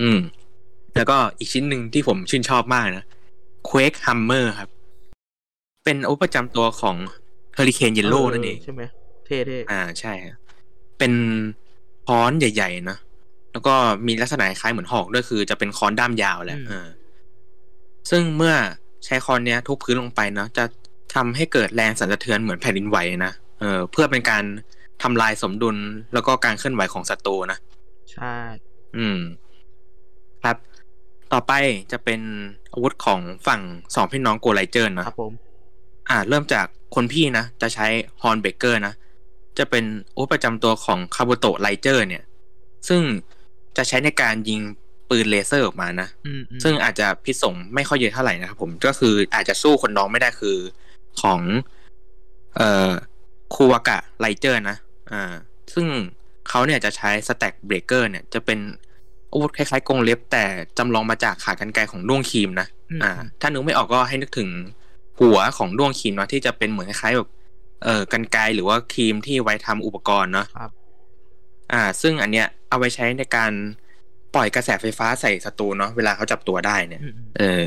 [0.00, 0.18] อืม
[0.98, 3.04] แล้วก็อีกชิ้นหนึ่งที่ผมชื่นชอบมากนะ
[3.68, 4.68] Quake Hammer ครับ
[5.84, 6.96] เป็นอาวุธประจำตัวของ
[7.56, 8.82] Hurricane Yellow นั่นเองใช่ไหม
[9.26, 10.12] เท่ๆอ่าใช่
[10.98, 11.12] เป็น
[12.06, 12.98] ค้อนใหญ่ๆนะ
[13.52, 13.74] แล้วก็
[14.06, 16.58] มีลักษณะคล้ายเหมือนหอกด้วยคือ จะเป็นค้อนด้ามยาวแหละ
[18.10, 18.54] ซึ่งเมื่อ
[19.04, 20.64] ใช้ค้อนเนี้ยทุบพื้นลงไปเนาะจะ
[21.14, 24.44] ทำให้เกิดแรงสั่นสะเทือนเหมือนแผ่นดินไหวนะเออ เพื่อเป็นการ
[25.02, 25.76] ทำลายสมดุล
[26.14, 27.58] แล้วก็การเคลื่อนไหวของศัตรูนะ
[28.12, 28.36] ใช่
[28.96, 29.20] อืม
[30.42, 30.56] ครับ
[31.32, 31.52] ต่อไป
[31.92, 32.20] จะเป็น
[32.72, 33.60] อาวุธของฝั่ง
[33.94, 35.32] สองพี่น้องโกไรเจอร์นะครับผม
[36.08, 37.86] อ่า เริ่มจากคนพี่นะ จะใช้
[38.22, 38.94] Horn Breaker นะ
[39.58, 42.22] จะเป็นอาวุธประจำตัวของคาบุโตะไรเจอร์ เนี่ย
[42.88, 43.02] ซึ่ง
[43.76, 44.60] จะใช้ในการยิง
[45.10, 46.08] ปืนเลเซอร์ออกมานะ
[46.62, 50.56] ซึ่งอาจจะพิษสงไม่ค่อยเยอะเท่าไหร่นะครับผม ก็คืออาจจะสู้คนน้องไม่ได้คือ
[51.20, 51.40] ของ
[52.56, 52.90] เอ่อ
[53.54, 54.76] คูวากะไลเจอร์นะ
[55.12, 55.32] อ่า
[55.74, 55.86] ซึ่ง
[56.48, 58.58] เขาเนี่ยจะใช้สแต็กเบรกเกอร์เนี่ยจะเป็น
[59.32, 60.44] อาวุธคล้ายๆกรงเล็บ แต่
[60.78, 62.66] จำลองมาจากขากรรไกรของด้วงครีมนะ
[63.02, 64.48] อ่า ถ้านึกไม่ออกก็ให้นึกถึง
[65.20, 67.28] หัวของด้วงครีมเนาะที่จะเป็นเหมือนคล้ายๆแบบ
[67.84, 70.70] เอ่อกรรไกรหรือว่าครีมที่ไว้ทำอุปกรณ์เนาะครับ
[71.72, 73.52] อ่า ซึ่งอันเนี้ยเอาไว้ใช้ในการ
[74.34, 77.02] ปล่อยกระแสไฟฟ้าใส่ศัตรูเนาะเวลาเขาจับตัวได้เนี่ย
[77.38, 77.64] เออ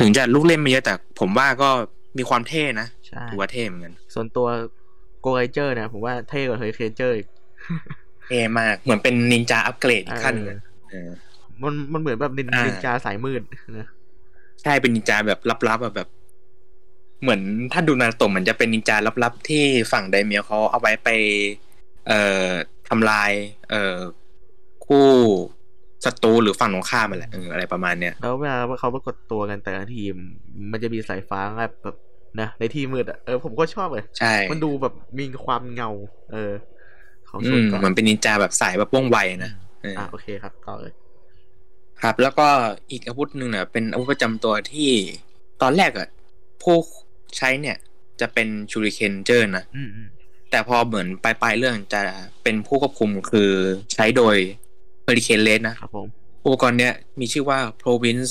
[0.00, 1.70] ถึงจะลูกเล่นไม่เยอะแต่ผมว่าก็
[2.18, 2.86] มีความเท่นะ
[3.30, 4.46] ถือว่าเท่เหมือนกัน ส่วนตัว
[5.20, 7.26] โกไรเจอร์เนี่ยผมว่าเท่กว่าเฮอริเคนเจอร์อีก
[8.30, 10.58] เท่มาก เหมือนเป็นนินจาอัปเกรดอีกขั้นนึง
[11.62, 13.42] มันมันเหมือนแบบนินนินจาสายมืด
[13.78, 13.86] นะ
[14.62, 16.08] ใช่เป็นนินจาแบบลับๆแบบ
[17.22, 17.40] เหมือน
[17.72, 21.08] ถ้าดูนาโตะมันจะเป็นนินจาลับๆ ที่ฝั่งไดเมียวเขาเอาไว้ไป
[22.08, 22.46] เอ่อ
[22.88, 23.30] ทำลาย
[23.70, 23.96] เอ่อ
[24.86, 25.08] คู่
[26.04, 30.14] ศัตรูหรือฝั่งตรงข้ามมาแหละอะไรประมาณเนี้ยแล้วเวลาเขาปรากฏตัวกันแต่ละทีม
[30.72, 31.96] มันจะมีสายฟ้าแบบแบบ
[32.40, 35.90] นะในที่มืดอะเออผมก็ชอบเลยใช่ มันดูแบบมีความเงา
[36.32, 36.52] เออ
[37.30, 39.52] ของสุดเหมือนเป็นนินจาแบบสายแบบว่องไวนะ
[39.98, 40.92] อ่าโอเคครับต่อเลย
[42.00, 42.48] ครับ แล้วก็
[42.90, 44.90] อีกอาวุธหนึ่งเนี่ยเป็นอาวุธประจำตัวที่
[45.62, 46.08] ตอนแรกอะ
[46.62, 46.76] ผู้
[47.36, 47.76] ใช้เนี่ย
[48.20, 49.64] จะเป็นชูริเคนเจอร์นะ
[50.50, 52.00] แต่พอเหมือนปลายๆเรื่องจะ
[52.42, 53.50] เป็นผู้ควบคุมคือ
[53.94, 54.36] ใช้โดย
[55.04, 56.06] เฮอริเคนเลสนะครับผม
[56.44, 58.28] อุปกรณ์เนี้ยมีชื่อว่า Province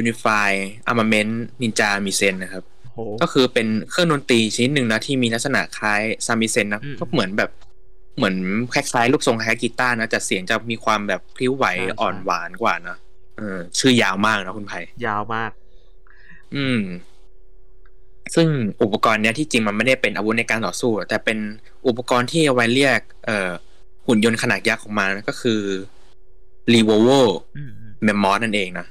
[0.00, 0.50] Unify
[0.90, 2.64] Armament Ninja m i s e n นะครับ
[3.22, 7.50] ก็คือเป็นเครื่องดนตรีชนิดหนึ่งนะที่มีลักษณะคล้ายซามิเซนนะก็เหมือนแบบ
[8.16, 8.36] เหมือน
[8.74, 11.66] คล้ายๆลูกทรงคล้ายกีตาร์นะแต่เสียงจะมีความแบบพลิ้วไหว
[12.00, 12.96] อ่อนหวานกว่านะ
[13.38, 15.50] เออ ชื่อยาวมากนะคุณไผ่ยาวมาก
[16.56, 16.80] อืม
[18.34, 18.48] ซึ่ง
[18.82, 21.38] อุปกรณ์เนี้ยที่จริงมันไม่ได้เป็นอาวุธในการต่อสู้ แต่เป็น
[21.86, 23.50] อุปกรณ์ที่เอาไว้เรียก เอ่อ
[24.06, 25.60] หุ่นยนต์ขนาดยักษ์ของมันก็คือ
[26.72, 27.08] รีโวโว
[28.04, 28.86] เมมมอสนั่นเองนะ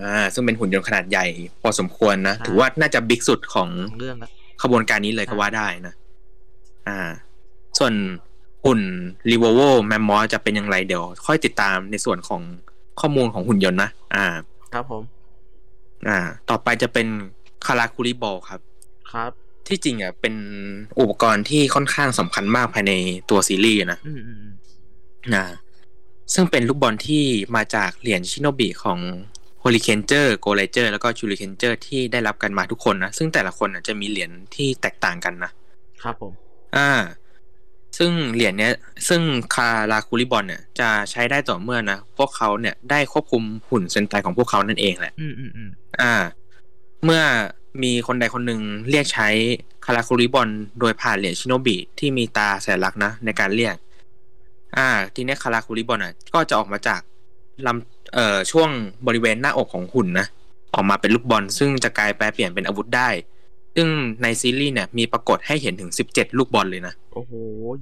[0.00, 1.26] อ่า ซึ่งเป็นหุ่นยนต์ขนาดใหญ่
[1.62, 3.68] พอสมควรนะ ถือว่าน่าจะ big สุดของ
[3.98, 4.16] เรื่อง
[4.62, 5.94] ขบวนการนี้เลยก็ว่าได้นะ
[6.88, 7.00] อ่า
[7.78, 7.94] ส่วน
[8.64, 8.80] หุ่น
[9.30, 12.42] รีโวโวแมมมอสจะเป็นอย่างไรเดี๋ยว ค่อยติดตามในส่วนของ
[13.00, 14.26] ข้อมูลของหุ่นยนต์นะ อ่า
[14.72, 15.02] ครับผม
[16.08, 16.18] อ่า
[16.50, 17.06] ต่อไปจะเป็น
[17.66, 18.60] คาราคูริบอลครับ
[19.12, 19.30] ครับ
[19.68, 20.34] ที่จริงอะเป็น
[21.00, 22.92] อุปกรณ์ที่ค่อนข้างสำคัญมากภายใน
[23.30, 23.98] ตัวซีรีส์นะ
[25.34, 25.44] นะ
[26.34, 27.24] ซึ่งเป็นลูกบอลที่
[27.56, 28.98] มาจากเหรียญชิโนบิของ
[29.60, 35.50] เฮอริเคนเจอร์โกไรเจอร์แล้วก็ชูริเคนเจอร์ที่ได้รับกันมาทุกคนนะ ซึ่งแต่ละคนจะมีเหรียญที่แตกต่างกันนะ
[36.02, 36.32] ครับผม
[36.76, 36.90] อ่า
[37.96, 38.72] ซึ่งเหรียญเนี้ย
[39.08, 39.22] ซึ่ง
[39.54, 46.14] คาราคูริบอลเนี่ยจะใช้ได้ต่อเมื่อนะพวกเขาเนี่ยได้ควบคุมหุ่นเซนไตของพวกเขานั่นเองแหละ อืมอืมอืมอ่า
[47.04, 47.22] เมื่อ
[47.82, 49.28] มีคนใดคนหนึ่งเรียกใช้
[49.86, 50.48] คาราคูริบอล
[50.80, 53.76] โดยผ่านเหรียญชิโนบิที่มีตาแสนลักนะในการเรียก
[54.76, 57.00] อ่า ทีนี้คาราคูริบอลอะก็จะออกมาจาก
[57.66, 58.68] ลำเอ่อช่วง
[59.06, 60.26] บริเวณหน้าอกของหุ่นนะ
[60.74, 63.08] ออกมาเป็นลูกบอลซึ่งจะกลายแปลเปลี่ยนเป็นอาวุธได้
[63.74, 63.88] ซึ่ง
[64.22, 67.32] ในซีรีส์เนี่ยมีปรากฏให้เห็นถึงสิบเจ็ดลูกบอลเลยนะ โอ้โห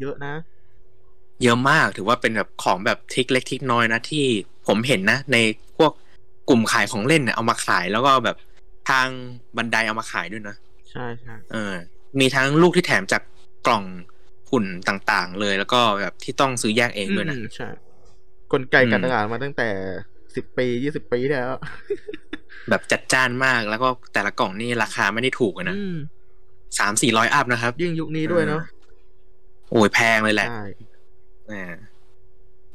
[0.01, 0.35] เยอะนะ
[1.43, 4.25] เยอะมากถือว่าเป็นแบบของแบบทิกเล็กทิกน้อยนะที่
[4.67, 5.37] ผมเห็นนะ ใน
[5.77, 5.93] พวก
[6.49, 8.37] กลุ่มขายของเล่นเนี่ยเอามาขายแล้วก็แบบ
[8.89, 9.07] ทาง
[9.57, 10.57] บันไดเอามาขายด้วยนะ
[10.91, 11.75] ใช่ใช่เออ
[12.21, 13.23] มีทั้งลูกที่แถมจาก
[13.67, 13.85] กล่อง
[14.51, 17.69] หุ่นต่างๆ เลยแล้วก็แบบที่ต้องซื้อแยกเองด้วยนะใช่
[18.53, 19.69] กลไกการตลาดมาตั้งแต่
[20.35, 21.51] สิบปียี่สิบปีแล้ว
[22.71, 25.77] แบบจัดจ้านมากแล้วก็แต่ละกล่องนี่ราคาไม่ได้ถูกนะ
[26.79, 28.63] สามสี่ร้อย up นะครับ ยิ่งยุคนี้ด้วยเนาะ
[29.71, 30.49] โอ้ยแพงเลยแหละ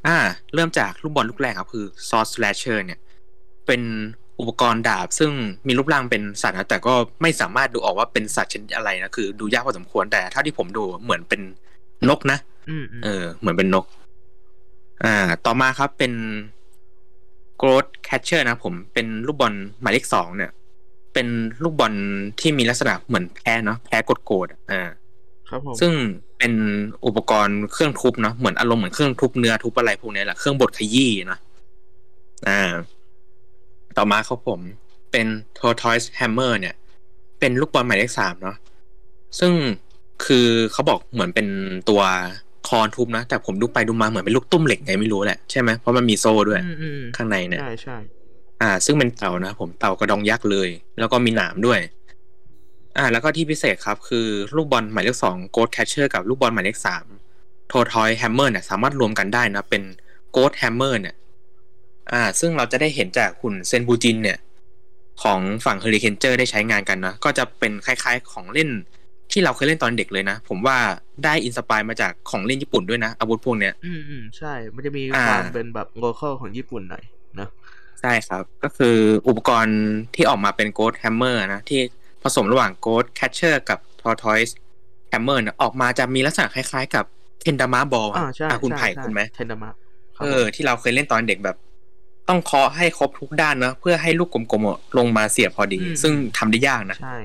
[0.07, 0.17] อ่า
[0.53, 2.99] เริ่มจากลูกบอลลูกแรกครับคือ Sword Slasher เนี่ย
[3.67, 3.81] เป็น
[4.39, 5.31] อุปกรณ์ดาบ ซึ่ง
[5.67, 11.41] มีรูปร่างเป็นสัตว์นะแต่ก็ไม่สามารถดูออกว่าเป็นสัตว์ชนิดอะไรนะคือ ดูยากพอสมควรแต่เท่าที่ผมดูเหมือนเป็น
[12.09, 12.37] นกนะ
[13.03, 13.85] เออ เหมือนเป็นนก
[15.03, 16.13] อ่า ต่อมาครับเป็น
[17.57, 20.51] Goat Crusher นะผมเป็นลูกบอลหมายเลขสองเนี่ย
[21.13, 21.27] เป็น
[21.63, 21.93] ลูกบอล
[22.39, 24.81] ที่มีลักษณะเหมือนแพะเนาะแพะก็ goat อ่า
[25.49, 25.91] ครับผมซึ่ง
[26.37, 26.53] เป็น
[27.05, 31.39] อุปกรณ์เครื่องทุบเนาะเหมือนอารมณ์เหมือนเครื่องทุบเนื้อทุบอะไรพวกนี้แหละเครื่องบดขยี้นะ
[32.47, 32.73] อ่า
[33.97, 34.59] ต่อมาครับผม
[35.11, 36.75] เป็น Tortoise Hammer เนี่ย
[37.39, 38.57] เป็นลูกบอลหมายเลขสามเนาะ
[39.39, 39.53] ซึ่ง
[40.25, 41.47] คือเขาบอกเหมือนเป็น
[41.89, 42.01] ตัว
[42.67, 46.61] ค้อนทุบนะ แต่ผมดูไปดูมาเหมือนเป็นลูกตุ้มเหล็กไงไม่รู้แหละใช่ไหมเพราะมันมีโซ่ด้วย
[47.15, 47.97] ข้างในเนี่ยใช่ใช่
[48.61, 51.79] อ่า ซึ่งเป็นเต่านะผมเต่ากระดองยักษ์เลย แล้วก็มีหนามด้วย
[52.97, 57.05] อ่า แล้วก็ที่พิเศษครับ คือลูกบอลหมายเลขสอง Goat Crusher กับลูกบอลหมายเลขสาม
[57.67, 59.83] Tortoise Hammer เนี่ยสามารถรวมกันได้นะ เป็น
[60.31, 61.15] Goat Hammer เนี่ย
[62.11, 64.37] อ่า ซึ่งเราจะได้เห็นจากหุ่นเซนปูจินเนี่ย
[65.23, 68.69] ของฝั่งเฮอริเคนเจอร์ได้ใช้งานกันนะก็จะเป็นคล้ายๆของเล่น
[69.31, 70.77] ที่เราเคยเล่นตอนเด็กเลยนะ ผมว่า
[71.23, 77.03] ได้ inspire มาจากของเล่นญี่ปุ่นด้วยนะ อาวุธพวกเนี้ย อืมอืมใช่ มันจะมีความเป็นแบบ local ของญี่ปุ่นหน่อย
[77.39, 77.49] นะ
[78.01, 79.79] ใช่ครับ ก็คืออุปกรณ์
[80.15, 81.79] ที่ออกมาเป็น Goat Hammer นะ ที่
[82.23, 87.05] ผสมระหว่าง Goat Crusher กับ Tortoise Hammer เนี่ยออกมาจะมีลักษณะคล้ายๆ กับ
[87.41, 89.69] เคนดามะบอลอ่าใช่คุณไผ่คุณไหมเคนดามะ
[90.23, 91.57] เออ ที่เราเคยเล่นตอนเด็กแบบ
[92.29, 97.17] ต้องเคาะให้ครบทุกด้านเนะเพื่อให้ลูกกลมๆลงมาเสียบพอดี ซึ่งทำได้ยากนะใช่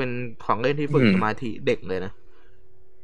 [0.00, 0.10] เป็น
[0.44, 2.12] ของเล่นที่ฝึกสมาธิเด็กเลยนะ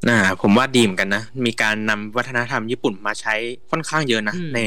[0.09, 3.35] น่าผมว่าดีเหมือนกันนะ มีการนำวัฒนธรรมญี่ปุ่นมาใช้
[3.71, 4.61] ค่อนข้างเยอะนะ ใน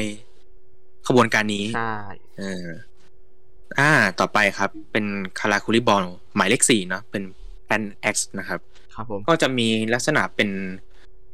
[1.06, 1.94] ขบวนการนี้ใช่
[2.38, 2.68] เออ
[3.78, 5.04] อ่า ต่อไปครับ เป็น
[5.38, 7.22] คาราคุริบอลหมายเลขสี่เนาะเป็น
[7.68, 7.82] p l a n
[8.14, 8.60] X นะครับ
[8.94, 10.50] ครับผมก็จะมีลักษณะเป็น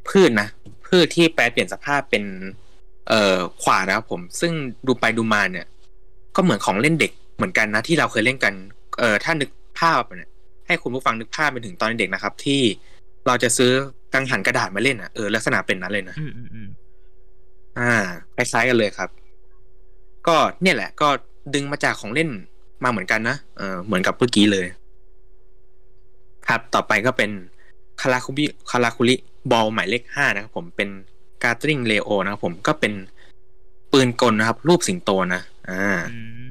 [0.08, 0.48] พืชนะ
[0.86, 2.24] พืชที่แปลเปลี่ยนสภาพเป็น
[3.08, 4.52] เอ่อขวานะครับผม ซึ่ง
[4.86, 5.66] ดูไปดูมาเนี่ย
[6.36, 8.54] ก็เหมือนของเล่นเด็กเหมือนกันนะ ที่เราเคยเล่นกัน
[8.98, 10.30] เอ่อถ้านึกภาพเนี่ย
[10.66, 12.60] ให้คุณผู้ฟังนึกภาพไปถึงตอนเด็กนะครับ ที่
[13.26, 13.72] เราจะซื้อ
[14.12, 16.68] กังหันกระดาษมาเล่นอะเออลักษณะเป็นนั้นเลยนะอืมอืมอืม
[17.78, 17.92] อ่า
[18.36, 19.10] คล้ายๆกันเลยครับ
[20.26, 21.08] ก็เนี่ยแหละ ก็
[21.54, 22.30] ดึงมาจากของเล่น
[22.84, 24.66] มาเหมือนกันนะเออเหมือนกับเมื่อกี้เลย
[26.48, 27.30] ครับต่อไปก็เป็น
[28.00, 29.14] คาราคุริคาราคุริ
[29.50, 30.88] บอลหมายเลขห้านะครับผมเป็น
[31.42, 32.92] Gatling Leo นะครับผมก็เป็น
[33.92, 36.44] ปืนกลนะครับ รูปสิงโตนะอ่าอืม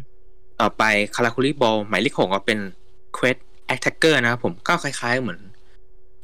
[0.61, 0.83] ต่อไป
[1.15, 2.59] คาราคุริบอลหมายเลขหกก็เป็น
[3.13, 5.39] Squid Attacker นะครับผมก็คล้าย ๆ เหมือน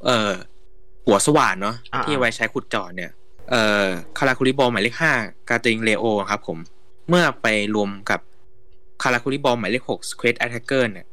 [0.05, 0.31] เอ่อ
[1.05, 3.11] หัวสว่านเนาะที่ไว้ใช้ขุดเจาะเนี่ย
[3.51, 5.13] เอ่อคาราคุริบอลหมายเลขห้า
[5.49, 6.57] Gatling Leo ครับผม
[7.09, 8.19] เมื่อไปรวมกับ
[9.03, 11.05] คาราคุริบอลหมายเลขหก Squid Attacker เนี่ย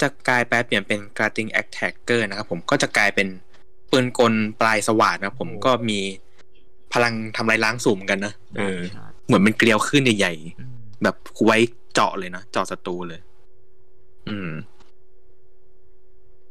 [0.00, 3.28] จะกลายแปลเปลี่ยนเป็น Gatling Attacker นะครับผมก็จะกลายเป็น
[3.90, 6.00] ปืนกลปลายสว่านนะครับผมก็มี
[6.92, 11.56] พลังทำลายล้างสูงเหมือนกันนะเออใช่เหมือนเป็นเกลียวขึ้นใหญ่ๆอืมแบบไว้
[11.94, 13.20] เจาะเลยนะเจาะศัตรูเลย
[14.28, 14.50] อืม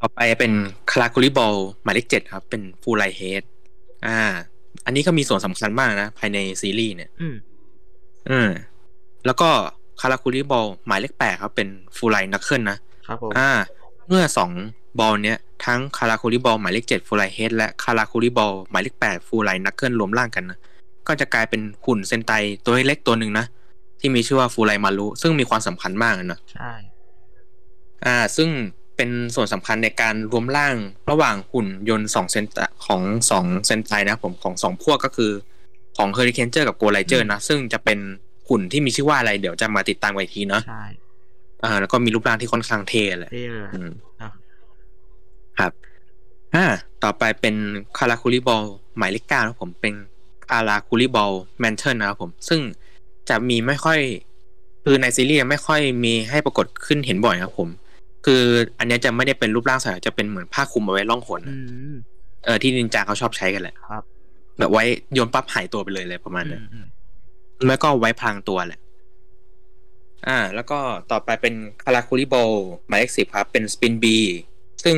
[0.06, 0.54] ต่อไปเป็น
[0.92, 3.44] คาราคุริบอลหมายเลขเจ็ดครับ เป็นฟูไร Head
[4.08, 4.20] อ่า
[4.86, 7.36] อันนี้ก็มีส่วนสำคัญมากนะ ภายในซีรีส์เนี่ย อืม
[8.30, 8.50] อืม
[9.26, 9.50] แล้วก็
[10.02, 13.50] คาราคุริบอลหมายเลขแปดครับ เป็นฟูไล Knuckle นะครับผมอ่า
[14.08, 14.52] เมื่อสอง
[15.00, 20.60] บอลเนี้ยทั้งคาราคุริบอลหมายเลขเจ็ดฟูไล Head และคาราคุริบอลหมายเลขแปดฟูไล Knuckle รวมร่างกันนะ
[21.08, 22.32] ก็จะกลายเป็นหุ่นเซนไต
[22.64, 23.46] ตัวเล็กตัวหนึ่งนะ
[24.00, 26.72] ที่มีชื่อว่าฟูไลมารุซึ่งมีความสำคัญมากนะใช่
[28.06, 28.50] อ่า ซึ่ง
[28.96, 30.76] เป็นส่วนสำคัญในการรวมร่าง
[31.12, 32.50] ระหว่างหุ่นยนต์สองเซนต
[32.86, 35.32] ของสองเซนไตนะครับผมของสองพวกก็คือ
[35.98, 38.00] ของเฮอริเคนเจอร์กับโกไลเจอร์นะซึ่งจะเป็น
[38.50, 40.84] หุ่นที่มีชื่อว่าอะไรเดี๋ยวจะมาติดตามกันอีกทีเนาะใช่
[41.64, 44.30] อ่าแล้วก็มีรูปร่างที่ค่อนข้างเท่แหละเท่เลยอืมอะ
[45.60, 45.72] ครับ
[46.56, 46.66] อ่า
[47.04, 47.56] ต่อไปเป็น
[47.98, 48.64] คาราคุริบอล
[48.98, 49.94] หมายเลขเก้านะครับผมเป็น
[50.48, 52.62] คาราคุริบอล Mantle นะครับผมซึ่ง
[53.30, 54.00] จะมีไม่ค่อย
[54.84, 57.70] คือในซีรีส์ไม่ค่อยมีให้ปรากฏขึ้นเห็นบ่อยครับผม
[58.26, 58.44] คือ
[58.80, 61.58] อันเนี้ยจะไม่ได้เป็นรูปร่างสายจะเป็นเหมือนผ้าคลุมเอาไว้ล่องหนอืนะ
[61.94, 61.96] ม
[62.46, 64.04] เออที่นินจาเขาชอบใช้กันแหละครับ
[64.60, 64.84] แบบไว้
[65.14, 66.86] โยนปั๊บหายตัวไปเลยอะไรประมาณอืนั้นมอืม
[67.68, 68.80] แล้วก็ไว้พรางตัวแหละ
[70.28, 70.80] อ่า แล้วก็
[71.12, 72.50] ต่อไปเป็นคาราคูริบอล
[72.88, 74.18] หมายเลขสิบครับ เป็นสปินบี
[74.84, 74.98] ซึ่ง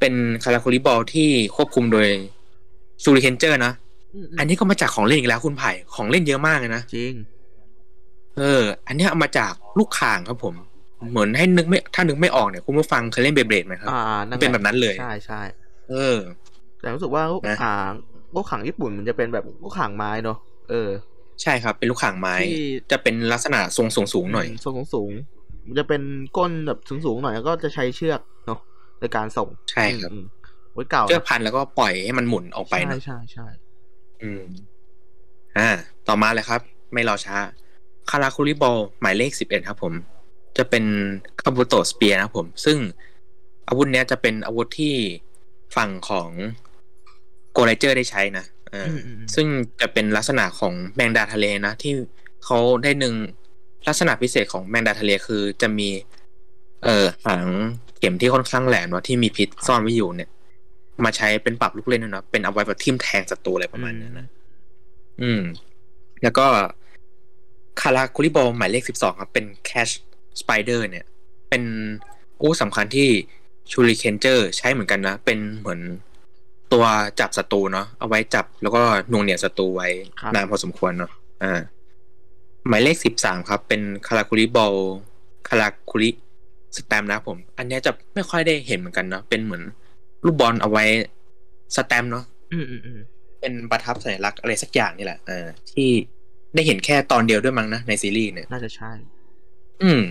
[0.00, 2.08] เป็นคาราคูริบอลที่ควบคุมโดย
[3.02, 3.72] ซูริเคนเจอร์นะ
[4.14, 7.14] อืมอันนี้ก็มาจากของเล่นอีกแล้วคุณไผ่ของเล่นเยอะมากเลยนะจริง
[8.38, 10.54] เออ อันเนี้ยเอามาจากลูกข่างครับผม
[11.10, 15.42] เหมือนให้นึกไม่ถ้านึกไม่ออกเนี่ยคุณผู้ฟังเคยเล่นเบเบดไหมครับ อ่านั่นเป็นหละแบบนั้นเลยใช่ใช่
[15.90, 16.18] เออ
[16.80, 17.90] แต่รู้สึกว่าลูกนะขาง
[18.34, 20.38] ลูกขางญี่ปุ่นมันจะเป็นแบบลูกขางไม้เนอะ
[20.70, 20.90] เออ
[21.42, 22.56] ใช่ครับ เป็นลูกข่างไม้ที่
[22.90, 26.02] จะเป็นลักษณะทรงสูงสูงๆหน่อย ทรงสูงๆมันจะเป็น
[26.36, 28.60] ก้นแบบสูงสูงๆหน่อยแล้วก็จะใช้เชือกเนาะ
[29.00, 30.24] ในการส่งใช่ครับอืม
[30.72, 33.46] โอ้ยเก่าเชือกพันแล้วก็ปล่อยให้มันหมุนออกไปใช่นะใช่ใช่
[34.22, 34.42] อืม
[35.58, 35.68] อ่า
[36.08, 36.60] ต่อมาเลยครับ
[36.92, 37.36] ไม่รอช้า
[38.10, 39.92] คาราคูริบอลหมายเลขสิบเอ็ดครับผม
[40.58, 40.84] จะเป็น
[41.40, 42.78] คาบุโตสเปียนะครับผม ซึ่ง
[43.68, 44.94] อาวุธเนี้ยจะเป็นอาวุธที่
[45.76, 46.30] ฝั่งของ
[47.52, 49.46] โกไลเจอร์ได้ใช้นะเออออืมอืมอืมซึ่ง
[49.80, 51.92] จะเป็นลักษณะของแมงดาทะเลนะ ที่
[52.44, 53.14] เขาได้หนึ่ง
[53.88, 55.88] ลักษณะพิเศษของแมงดาทะเลคือจะมี
[56.84, 57.46] เอ่อหาง
[57.98, 60.30] เข็มที่ค่อนข้างแหลมเนาะที่มีพิษซ่อนไว้อยู่เนี่ย
[61.04, 64.26] มาใช้เป็นปรับลูกเล่นด้วยนะเป็นเอาไว้แบบทิ่มแทงศัตรูอะไรประมาณนั้นนะ
[65.22, 65.42] อืม
[66.22, 66.46] แล้วก็
[67.80, 69.88] คาราคุริบอลหมายเลขสิบสองครับ เป็น Catch
[70.40, 71.04] Spider เนี่ย
[71.48, 71.62] เป็น
[72.38, 73.08] อาวุธสำคัญที่
[73.70, 75.80] ชูริเคนเจอร์ใช้เหมือนกันนะ เป็นเหมือน
[76.72, 76.84] ตัว
[77.20, 79.88] จับศัตรูเนาะเอาไว้จับแล้วก็หน่วงเหนี่ยวศัตรูไว้
[80.20, 81.10] ครับนานพอสมควรเนาะ
[81.42, 81.60] อ่า
[82.68, 84.74] หมายเลขสิบสามครับ เป็นคาราคุริบอล
[85.48, 86.10] คาราคุริ
[86.76, 89.62] สแตมป์นะครับผม อันเนี้ยจะไม่ค่อยได้เห็นเหมือนกันเนาะเป็นเหมือน
[90.24, 90.84] ลูกบอลเอาไว้
[91.76, 93.00] สแตมป์เนาะอืมอืมอืม
[93.40, 95.88] เป็นประทับสัญลักษณ์อะไรสักอย่างนี่แหละเออที่
[96.54, 98.90] ได้เห็นแค่ตอนเดียวด้วยมั้งนะในซีรีส์เนี่ย น่าจะใช่
[99.84, 100.02] อืม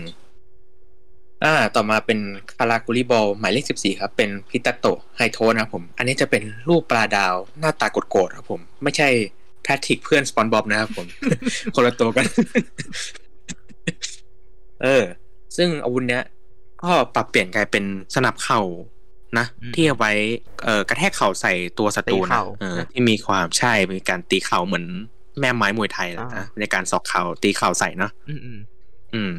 [1.44, 2.18] อ่า ต่อมาเป็น
[2.58, 9.08] คารากุริบอลหมายเลขสิบสี่ครับ เป็นพิตาโตไฮโทนะครับผม อันนี้จะเป็นรูปปลาดาวหน้าตาโกรธๆครับผม ไม่ใช่
[9.62, 11.06] แพทริกเพื่อนสปอนบอบนะครับผม
[11.74, 12.26] คนละตัวกัน
[14.82, 15.04] เออ
[15.56, 16.22] ซึ่งอาวุธเนี้ย
[16.82, 18.60] ก็ปรับเปลี่ยนกลายเป็นสนับเข่า
[19.38, 20.12] นะอืมที่เอาไว้
[20.64, 24.86] เอ่อกระแทกเข่าใส่ตัวศัตรูตีนะเข่าเออที่มีความใช่มีการตีเข่าเหมือน
[25.40, 28.12] แม่ไม้มวยไทยแหละอ่านะในการสอกเข่าตีเข่าใส่เนาะ
[29.14, 29.34] อืม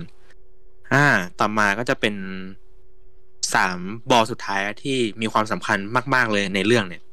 [0.94, 2.16] อืมอืมอ่า ต่อมาก็จะเป็น
[3.54, 3.80] สาม
[4.10, 5.78] บอลสุดท้ายที่มีความสำคัญ
[6.14, 7.04] มาก ๆ เลยในเรื่องเนี่ย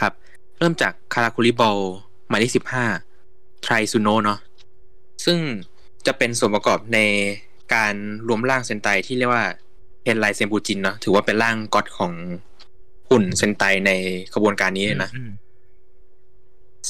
[0.00, 0.12] ครับ
[0.58, 1.78] เริ่มจากคาราคุริบอล
[2.28, 2.84] หมายเลขสิบห้า
[3.62, 4.38] ไทรซูโนเนาะ
[5.24, 5.38] ซึ่ง
[6.06, 6.98] จะเป็นส่วนประกอบใน
[7.74, 7.94] การ
[8.28, 9.44] รวมร่างเซนไตที่เรียกว่า
[10.02, 12.12] เทนไลเซมบูจินเนาะถือว่าเป็นร่างก็อดของ
[13.10, 13.90] หุ่นเซนไตใน
[14.34, 15.10] ขบวนการนี้นะ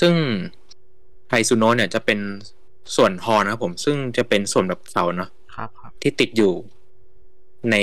[0.01, 0.15] ซึ่ง
[1.29, 2.19] ไทซูโนะเนี่ยจะเป็น
[2.97, 5.44] ส่วนฮอนะครับผมซึ่งจะเป็นส่วนแบบเสาเนาะครับครับ
[6.05, 6.53] ที่ติดอยู่
[7.71, 7.77] ใน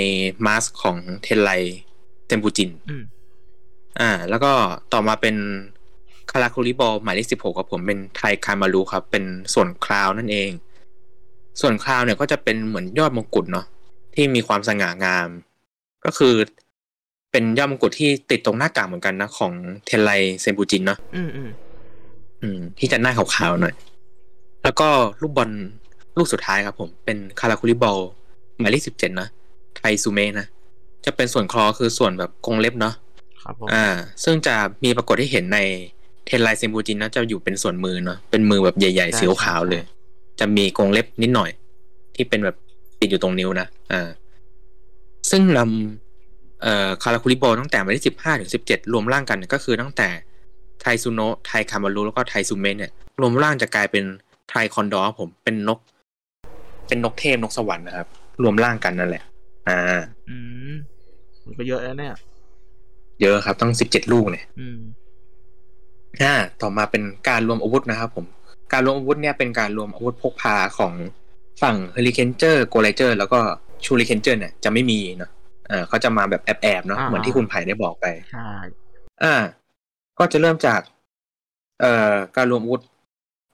[0.46, 1.52] มาสของเทนไล
[2.28, 3.04] เซมบูจินอืม
[4.00, 4.52] อ่า แล้วก็
[4.94, 5.36] ต่อมาเป็น
[6.32, 10.52] คาราคูริบอลหมายเลขสิบหกครับผมเป็นไทคามารุครับ เป็นส่วนคราวนั่นเอง
[11.62, 13.66] ส่วนคราวเนี่ยก็จะเป็นเหมือนยอดมงกุฎเนาะ
[14.16, 15.28] ที่มีความสง่างาม
[16.06, 16.34] ก็คือ
[17.32, 19.54] เป็นยอดมงกุฎที่ติดตรงหน้ากากเหมือนกันนะ ของ
[19.86, 21.50] เทนไลเซมบูจินเนาะอืมอืม
[22.42, 23.76] อืมที่จะหน้าขาวๆหน่อย
[24.64, 24.88] แล้วก็
[25.22, 25.52] ลูกบอล
[26.18, 27.98] ลูกสุดท้ายครับผมเป็นคาราคูริบอล
[28.60, 29.28] หมายเลขสิบเจ็ดนะ
[29.78, 30.48] ไทซูเมะนะ
[31.06, 32.94] จะเป็นส่วนคลอคือส่วนแบบกรงเล็บเนาะ
[33.44, 33.86] ครับผมอ่า
[34.24, 35.60] ซึ่งจะมีปรากฏให้เห็นใน
[36.26, 39.82] เทนไลเซนปูจินนะจะอยู่เป็นส่วนมือเนาะเป็นมือแบบใหญ่ๆสีขาวๆเลย
[40.40, 41.50] จะมีกรงเล็บนิดหน่อย
[42.16, 42.56] ที่เป็นแบบ
[43.00, 44.10] ติดอยู่ตรงนิ้วนะอ่า
[45.32, 50.10] ซึ่งนำเอ่อคาราคุริบอลตั้งแต่อันที่สิบห้าถึงสิบเจ็ดรวมร่างกันก็คือตั้งแต่
[50.82, 54.04] ไทรซูโนะไทรคามารุแล้วก็ไทรซูเมะเนี่ย รวมร่างจะกลายเป็น
[54.50, 55.80] Tri Condor ผมเป็นนก
[56.92, 58.08] เป็นนกเทพนกสวรรค์นะครับ
[58.44, 59.24] รวมร่างกันนั่นแหละ
[59.70, 59.80] อ่า
[60.30, 60.38] อื
[60.72, 60.74] ม
[61.46, 62.14] มันก็เยอะแล้วเนี่ย
[63.22, 64.80] เยอะครับต้องสิบเจ็ดลูกเนี่ยอืม
[66.22, 68.26] อ่าต่อมาเป็นการรวมอาวุธนะครับผม
[68.74, 70.94] การรวมอาวุธเนี่ยเป็นการรวมอาวุธพกพาของ
[71.62, 73.40] ฝั่งเฮอริเคนเจอร์โกไลเจอร์แล้วก็
[73.86, 75.32] ชูริเคนเจอร์เนี่ยจะไม่มีเนาะ
[75.70, 78.52] อ่าเขาจะมาแบบแอบๆเนาะอ่าเหมือนที่คุณไผ่ได้บอกไปใช่
[79.24, 79.36] อ่า
[80.20, 80.82] ก็จะเริ่มจาก
[81.82, 82.82] เอ่อการรวมอาวุธ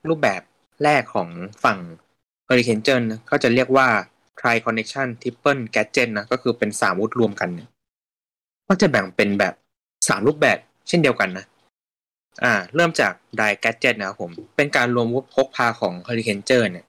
[0.10, 0.42] รูปแบบ
[0.84, 1.30] แรกของ
[1.64, 1.80] ฝั่ง
[2.48, 3.88] เฮอริเคนเจอร์นะก็จะเรียกว่า
[4.40, 7.70] Tri Connection Triple Gadget นะก็คือเป็นสามอาวุธรวมกันเนี่ย
[8.68, 9.54] ก็จะแบ่งเป็นแบบ
[10.08, 10.58] สามรูปแบบ
[10.88, 11.46] เช่นเดียวกันนะ
[12.44, 16.86] อ่า เริ่มจาก Dry Gadget นะครับผม เป็นการรวมอาวุธพกพาของ Hurricane เนี่ย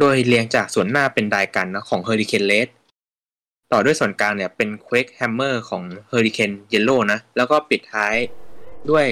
[0.00, 2.68] โดยเรียงจากส่วนหน้าเป็น Dry Gun นะของ Hurricane Red
[3.72, 8.14] ต่อด้วยส่วนกลางเนี่ยเป็น Quake Hammer ของ Hurricane Yellow นะ แล้วก็ปิดท้าย
[8.90, 9.06] ด้วย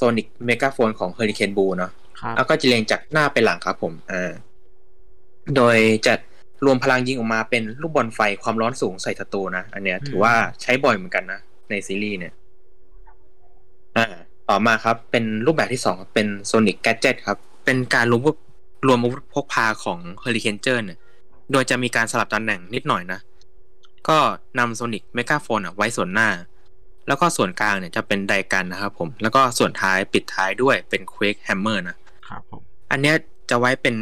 [0.00, 4.32] Sonic Megaphone ของ Hurricane Blue เนาะครับแล้วก็จะเรียงจากหน้าไปหลังครับผม อ่า
[5.56, 5.76] โดย
[6.06, 6.14] จะ
[6.64, 12.32] รวมพลังยิงออกมาเป็นลูกบอลไฟความร้อนสูงใส่ศัตรูนะ อันเนี้ย ถือว่าใช้บ่อยเหมือนกันนะ ในซีรีส์เนี่ย
[13.96, 14.06] อ่า
[14.48, 18.22] ต่อมาครับ เป็นรูปแบบที่สองครับเป็น Sonic Gadget ครับ เป็นการรวม
[18.86, 20.98] รวมอาวุธพกพาของ Hurricane เนี่ย
[21.52, 23.20] โดยจะมีการสลับตำแหน่งนิดหน่อยนะ
[24.08, 24.18] ก็
[24.58, 26.28] นำ Sonic Megaphone อะไว้ส่วนหน้า
[27.08, 31.96] แล้วก็ส่วนกลางเนี่ยจะเป็นไดกันนะครับผม แล้วก็ส่วนท้ายปิดท้ายด้วยเป็น Quake Hammer นะ
[32.28, 33.16] ครับผม อันเนี้ย
[33.50, 33.96] จะไว้เป็น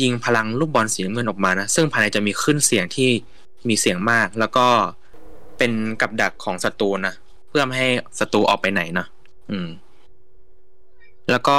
[0.00, 3.10] ยิงพลังลูกบอลสีน้ำเงินออกมานะ ซึ่งภายในจะมีขึ้นเสียงที่
[3.68, 4.66] มีเสียงมาก แล้วก็
[5.58, 7.14] เป็นกับดักของศัตรูนะ
[7.48, 9.06] เพื่อไม่ให้ศัตรูออกไปไหนนะ
[9.50, 9.68] อืม
[11.30, 11.58] แล้วก็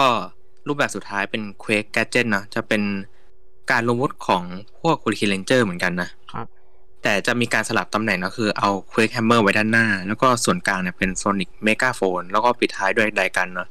[0.68, 2.84] รูปแบบสุดท้ายเป็น Quake Gadget นะจะเป็น
[3.72, 4.44] การรวมอาวุธของ
[4.82, 6.48] พวก Hurricane Ranger เหมือนกันนะครับ
[7.04, 13.68] แต่จะมีการสลับตำแหน่งก็คือเอา Quake Hammer ไว้ด้านหน้า แล้วก็ส่วนกลางเนี่ยเป็น Sonic Megaphone แล้วก็ปิดท้ายด้วยไดกันเนาะ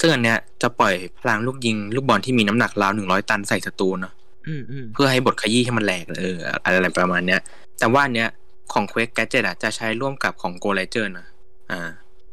[0.00, 4.12] ซึ่งอันเนี้ยจะปล่อยพลังลูกยิงลูกบอลที่มีน้ำหนักราวหนึ่งร้อยตันใส่ศัตรูเนาะ
[4.46, 7.40] อืมอืมเพื่อให้บทขยี้ให้มันแหลกเอออะไรประมาณเนี้ย
[7.78, 8.28] แต่ว่าอันเนี้ย
[8.72, 11.26] ของ Quake Gadget อะจะใช้ร่วมกับของ Go r a g e r นะ
[11.70, 11.80] อ่า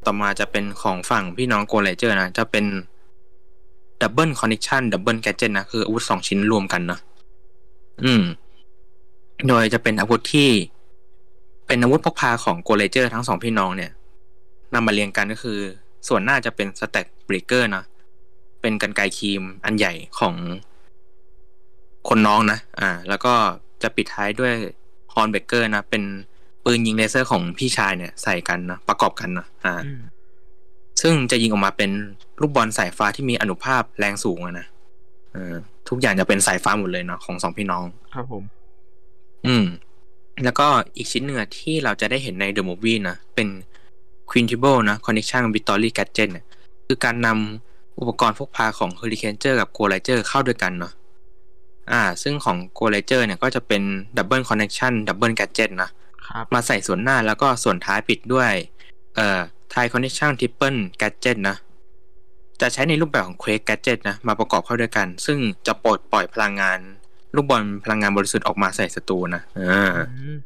[0.06, 2.66] ต่อมาจะเป็นของฝั่งพี่น้อง Go r a g e r นะ จะเป็น
[4.02, 7.00] Double Connection Double Gadget นะ คืออาวุธสองชิ้นรวมกันเนาะ
[8.06, 8.24] อืม
[9.48, 10.50] โดยจะเป็นอาวุธที่
[11.68, 13.92] เป็นอาวุธพกพาของโกไลเจอร์ทั้งสองพี่น้องเนี่ย
[14.74, 15.60] นำมาเรียงกันก็คือ
[16.08, 17.84] ส่วนหน้าจะเป็น Stag Breaker นะ
[18.62, 20.36] เป็นกรรไกรคีมอันใหญ่ของ
[22.10, 23.34] คนน้องนะ อ่า แล้วก็
[23.84, 24.54] จะปิดท้ายด้วย
[25.14, 26.04] Horn Breaker นะ เป็น
[26.66, 30.02] ปืนยิงเลเซอร์ของพี่ชายเนี่ยใส่กันนะ ประกอบกันนะ อ่าอืม
[31.02, 31.92] ซึ่งจะยิงออกมาเป็น
[32.42, 34.68] ลูกบอลสายฟ้าที่มีอานุภาพแรงสูงอะนะ
[35.34, 35.56] เออ
[35.90, 37.84] ทุกอย่างจะเป็นสายฟ้าหมดเลยเนาะของสองพี่น้อง
[38.14, 38.44] ครับผม
[39.48, 39.66] อืม
[40.44, 43.48] แล้วก็อีกชิ้นหนึ่งอะที่เราจะได้เห็นใน The Movie นะ เป็น
[44.32, 46.46] Quintable นะ Connection Victory Gadget เนี่ย
[46.88, 50.94] คือการนำอุปกรณ์พกพาของ Hurricane กับ Go r a g e r เข้าด้วยกันเนาะ
[51.92, 53.82] อ่า ซึ่งของ Go r a g e r เนี่ยก็จะเป็น
[54.18, 55.90] Double Connection Double Gadget นะ
[56.28, 58.52] ครับมาใส่ส่วนหน้าแล้วก็ส่วนท้ายปิดด้วย
[59.16, 59.40] เอ่อ
[59.74, 61.56] Thai Connection Triple Gadget นะ
[62.62, 65.38] จะใช้ในรูปแบบของ Quake Gadget นะ มาประกอบเข้าด้วยกัน ซึ่ง
[65.68, 66.80] จะปลดปล่อยพลังงาน
[67.36, 70.38] ลูกบอลพลังงานบริสุทธิ์ออกมาใส่ศัตรูนะอ่าอืม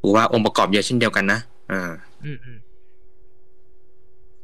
[0.00, 1.40] หรือว่าองค์ประกอบเยอะเช่นเดียวกันนะ
[1.72, 1.90] อ่า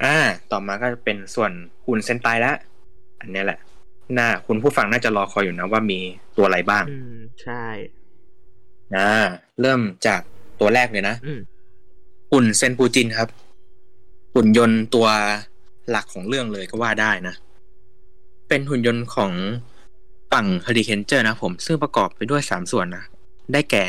[0.05, 1.53] อืมอืมอ่า ต่อมาก็จะเป็นส่วน
[1.87, 2.53] หุ่นเซนไตละ
[3.21, 3.59] อันเนี้ยแหละ
[4.19, 5.99] น่า คุณผู้ฟังน่าจะรอคอยอยู่นะว่ามี
[6.37, 7.65] ตัวอะไรบ้าง อืม ใช่
[8.97, 9.11] อ่า
[9.61, 10.21] เริ่มจาก
[10.61, 11.41] ตัวแรกเลยนะอืม
[12.33, 13.29] หุ่นเซนปูจินครับ
[14.35, 15.07] หุ่นยนต์ตัว
[15.91, 17.35] หลักของเรื่องเลยก็ว่าได้นะ
[18.49, 19.33] เป็นหุ่นยนต์ของ
[20.33, 23.05] ฝั่งเฮอริเคนเจอร์นะผม ซึ่งประกอบไปด้วยสามส่วนนะ
[23.53, 23.85] ได้แก่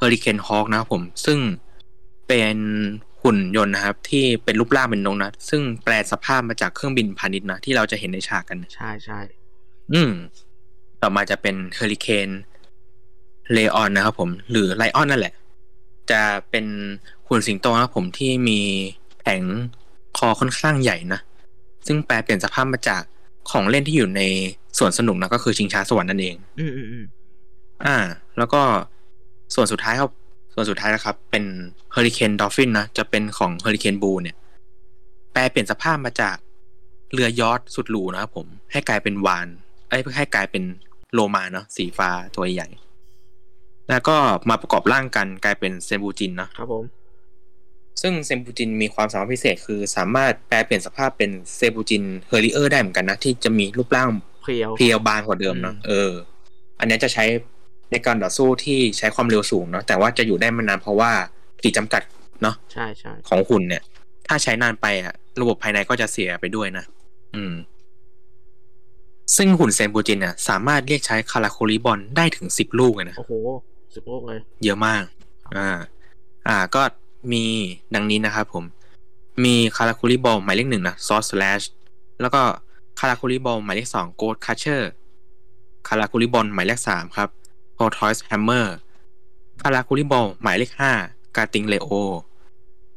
[0.00, 1.38] Hurricane Hawk นะครับผม ซึ่ง
[2.28, 2.56] เป็น
[3.22, 9.20] หุ่นยนต์นะครับ ที่เป็นรูปร่างเป็นนกนะ ซึ่งแปลสภาพมาจากเครื่องบินพาณิชย์นะ ที่เราจะเห็นในฉากกัน ใช่ใช่
[9.92, 10.12] อืม
[11.02, 12.28] ต่อมาจะเป็น Hurricane
[13.52, 15.34] Leon นะครับผม หรือ Lion นั่นแหละ
[16.10, 16.66] จะเป็น
[17.28, 18.60] หุ่นสิงโตนะครับผมที่มี
[19.18, 19.42] แผง
[20.18, 21.20] คอค่อนข้างใหญ่นะ
[21.86, 23.02] ซึ่งแปรเปลี่ยนสภาพมาจาก
[23.50, 24.22] ของเล่นที่อยู่ใน
[24.78, 27.04] สวนสนุกนะก็คือชิงช้าสวรรค์นั่นเอง อืมอืมอืม
[27.84, 27.96] อ่า
[28.38, 28.60] แล้วก็
[29.54, 30.10] ส่วนสุดท้ายครับ
[30.54, 31.44] ส่วนสุดท้ายนะครับ เป็น
[31.92, 34.36] Hurricane Dolphin นะจะเป็นของ Hurricane Blue เนี่ย
[35.32, 36.36] แปรเปลี่ยนสภาพมาจาก
[37.12, 39.48] เรือยอชต์สุดหรูนะครับผม ให้กลายเป็นวาฬ
[39.88, 40.62] เอ้ยให้กลายเป็น
[41.12, 42.68] โลมาเนาะสีฟ้าตัวใหญ่
[43.90, 44.16] แล้วก็
[44.48, 46.84] มาประกอบร่างกันกลายเป็นเซนปูจินเนาะครับผม
[48.02, 54.08] ซึ่งเซนปูจินมีความสามารถพิเศษคือสามารถแปรเปลี่ยนสภาพเป็นเซนปูจิน Hurrier ได้เหมือนกันนะที่จะมีรูปร่าง
[54.42, 56.10] เพรียวเพรียวบางกว่าเดิมเนาะอืมเออ
[56.78, 57.24] อันเนี้ยจะใช้
[57.92, 61.10] ในการต่อสู้ที่ใช้ความเร็วสูงเนาะแต่ว่าจะอยู่ได้ไม่นานเพราะว่า
[61.62, 62.02] ขีดจำกัด
[62.42, 63.82] เนาะใช่ใช่ของหุ่นเนี่ย
[64.28, 66.84] ถ้าใช้นานไปอะระบบภายในก็จะเสียไปด้วยนะ
[67.36, 67.54] อืม
[69.36, 73.32] ซึ่งหุ่นเซนปูจินเนี่ยสามารถเรียกใช้คาราคุริบอลได้ถึงสิบลูกเลยนะโอ้โห
[73.94, 75.02] สิบลูกเลย เยอะมาก
[75.56, 75.68] อ่า
[76.48, 76.82] อ่าก็
[77.32, 77.44] มี
[77.94, 78.64] ดังนี้นะครับผม
[79.44, 81.64] มีคาราคูริบอลหมายเลขหนึ่งนะซอส slash
[82.20, 82.42] แล้วก็
[82.98, 84.92] คาราคูริบอลหมายเลขสองโกดคัชเชอร์
[85.88, 87.28] คาราคูริบอลหมายเลขสามครับ
[87.82, 88.76] Tortoise Hammer
[89.62, 90.92] คาราคุริบอลหมายเลขห้า
[91.36, 91.88] Gatling Leo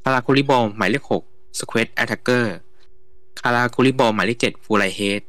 [0.04, 1.24] คาราคุริบอลหมายเลขหก
[1.60, 2.56] Squid Attacker
[3.42, 5.22] คาราคุริบอลหมายเลขเจ็ดฟูไล Head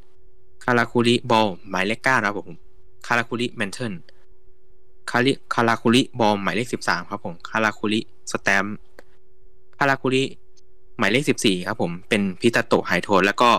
[0.65, 2.51] คาราคุริบอลหมายเลขเก้านะครับผม
[3.07, 3.93] คาราคุริ Mantle
[5.11, 8.01] คาริคาราคุริบอลหมายเลขสิบสามครับผมคาราคุริ
[8.33, 8.77] สแตมป์
[9.79, 10.23] คาราคุริ
[10.99, 13.51] หมายเลขสิบสี่ครับผมเป็นพิตาโตะไฮโทนแล้วก็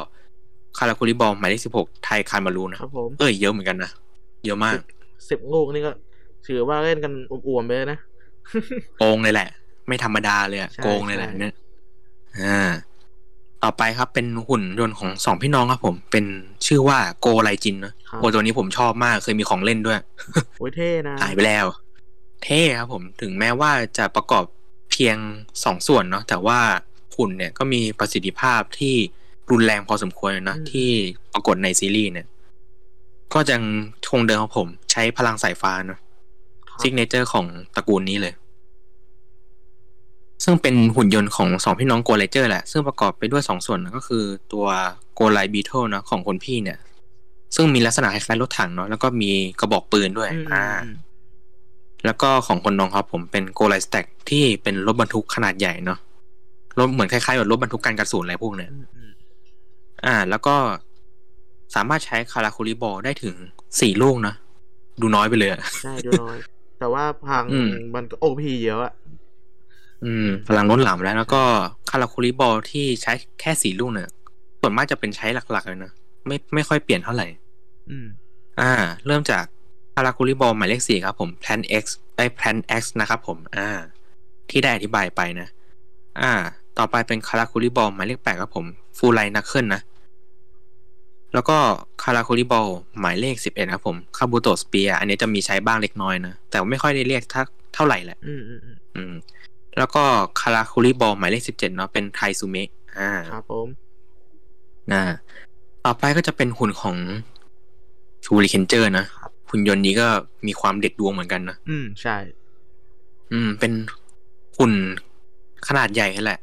[0.77, 3.91] คาราคุริบอลหมายเลขสิบหกไทยคามารูนะคครัรับบผมเอ้ยเยอะเหมือนกันนะ
[4.45, 4.79] เยอะมาก
[5.29, 5.91] สิบลูกนี่ก็
[6.47, 7.99] ถือว่าเล่นกันอวมๆไปเลยนะ
[8.99, 9.49] โกงเลยแหละ
[9.87, 11.53] ไม่ธรรมดาเลยอะใช่โกงเลยแหละใช่เนี่ย
[12.39, 12.69] อ่า
[13.63, 16.25] ต่อไปครับเป็นหุ่นยนต์ของสองพี่น้องครับผม เป็น
[16.65, 19.99] ชื่อว่าโกไลจินนะครับโอ้ตัวนี้ผมชอบมากเคยมีของเล่นด้วย
[20.57, 21.65] โอ้ยเท่นะหายไปแล้ว
[22.43, 24.43] เท่ครับผมถึงแม้ว่าจะประกอบ
[24.91, 25.17] เพียง
[25.63, 26.59] สองส่วนเนาะแต่ว่า
[27.15, 28.95] หุ่นเนี่ยก็มีประสิทธิภาพที่
[29.51, 30.89] รุนแรงพอสมควรนะที่
[31.33, 32.27] ปรากฏในซีรีส์เนี่ย
[33.33, 33.63] ก็ยัง
[34.11, 35.99] คงเดิมครับผมใช้พลังสายฟ้าเนาะ
[36.69, 37.45] ครับ signature ของ
[37.75, 38.33] ตระกูลนี้เลย
[40.43, 44.23] ซึ่งเป็นหุ่นยนต์ของสองพี่น้องโกไลเจอร์แหละ ซึ่งประกอบไปด้วยสองส่วนนะก็คือ
[44.53, 44.65] ตัว
[45.15, 46.77] โกไลบีเทิลนะของคนพี่เนี่ย
[47.55, 50.95] ซึ่งมีลักษณะคล้ายๆรถถังเนาะแล้วก็มีกระบอกปืนด้วยอืมอ่าอืม
[52.05, 55.99] แล้วก็ของคนน้องครับผมเป็นโกไลสแต็กที่เป็นรถบรรทุกขนาดใหญ่เนาะ
[56.79, 59.11] รถเหมือนคล้ายๆกับรถบรรทุกการกระสุนอะไรพวกเนี้ยอืมอืม
[60.05, 60.55] อ่า แล้วก็
[61.75, 63.35] สามารถใช้คาราคูริบอลได้ถึง
[63.79, 64.35] สี่ลูกนะ
[65.01, 66.37] ดูน้อยไปเลยอะใช่ดูน้อย
[66.79, 68.93] แต่ว่าพังอืมมันก็โอพีเยอะอะ
[70.05, 71.43] อืมพลังล้นหลามแล้ว แล้วก็
[71.89, 74.09] คาราคูริบอลที่ใช้แค่สี่ลูกเนี่ย
[74.59, 75.91] ส่วนมากจะเป็นใช้หลักๆเลยนะ
[76.27, 77.27] ไม่ไม่ค่อยเปลี่ยนเท่าไหร่
[77.89, 78.07] อืม
[78.61, 78.71] อ่า
[79.07, 79.43] เริ่มจาก
[79.95, 81.85] คาราคูริบอลหมายเลขสี่ครับผม Plan X
[82.15, 83.67] ไอ้ Plan X นะครับผม อ่า
[84.49, 85.47] ที่ได้อธิบายไปนะ
[86.21, 86.31] อ่า
[86.77, 88.65] ต่อไปเป็นคาราคูริบอลหมายเลขแปดครับผม
[88.97, 89.81] ฟูไลนักเคิลนะ
[91.33, 91.57] แล้วก็
[92.03, 92.67] คาราคูริบอล
[92.99, 99.13] หมายเลขสิบเอ็ดครับผมคาบูโตสเปียอันนี้จะมีใช้บ้างเล็กน้อยนะ แต่ไม่ค่อยได้เรียกทักเท่าไหร่แหละ อืมอืมอืมอืม
[99.77, 100.03] แล้วก็
[100.41, 102.69] คาราคูริบอลหมายเลขสิบเจ็ดเนาะเป็นไทซูเมะ
[102.99, 103.67] อ่าครับผม
[104.93, 105.01] นะ
[105.85, 106.95] ต่อไปก็จะเป็นหุ่นของ
[108.25, 109.05] ชูริเคนเจอร์นะ
[109.49, 110.07] หุ่นยนต์นี้ก็
[110.47, 112.17] มีความเด็ดดวงเหมือนกันนะ อืมใช่
[113.31, 113.71] อืม เป็น
[114.57, 114.73] หุ่น
[115.67, 116.39] ขนาดใหญ่แหละ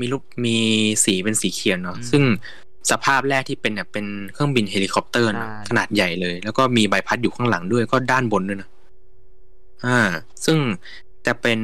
[0.00, 0.56] มีรูปมี
[1.04, 2.22] สีเป็นสีเขียวเนาะอืมซึ่ง
[2.90, 8.68] สภาพแรกที่เป็นเนี่ยเป็นเครื่องบินเฮลิคอปเตอร์นะใช่ขนาดใหญ่เลย แล้วก็มีใบพัดอยู่ข้างหลังด้วยก็ด้านบนด้วยนะ
[9.86, 9.98] อ่า
[10.44, 10.58] ซึ่ง
[11.26, 11.60] จะเป็น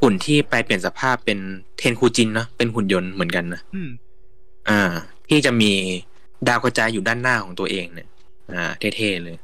[0.00, 1.38] หุ่นที่แปรเปลี่ยนสภาพเป็น
[1.78, 3.90] เทนคูจินนะเป็นหุ่นยนต์เหมือนกันนะอืม
[4.68, 4.80] อ่า
[5.28, 5.72] ที่จะมี
[6.48, 8.08] ดาวกระจายอยู่ด้านหน้าของตัวเองเนี่ย
[8.54, 8.64] อ่า
[8.96, 9.36] เท่ๆเลย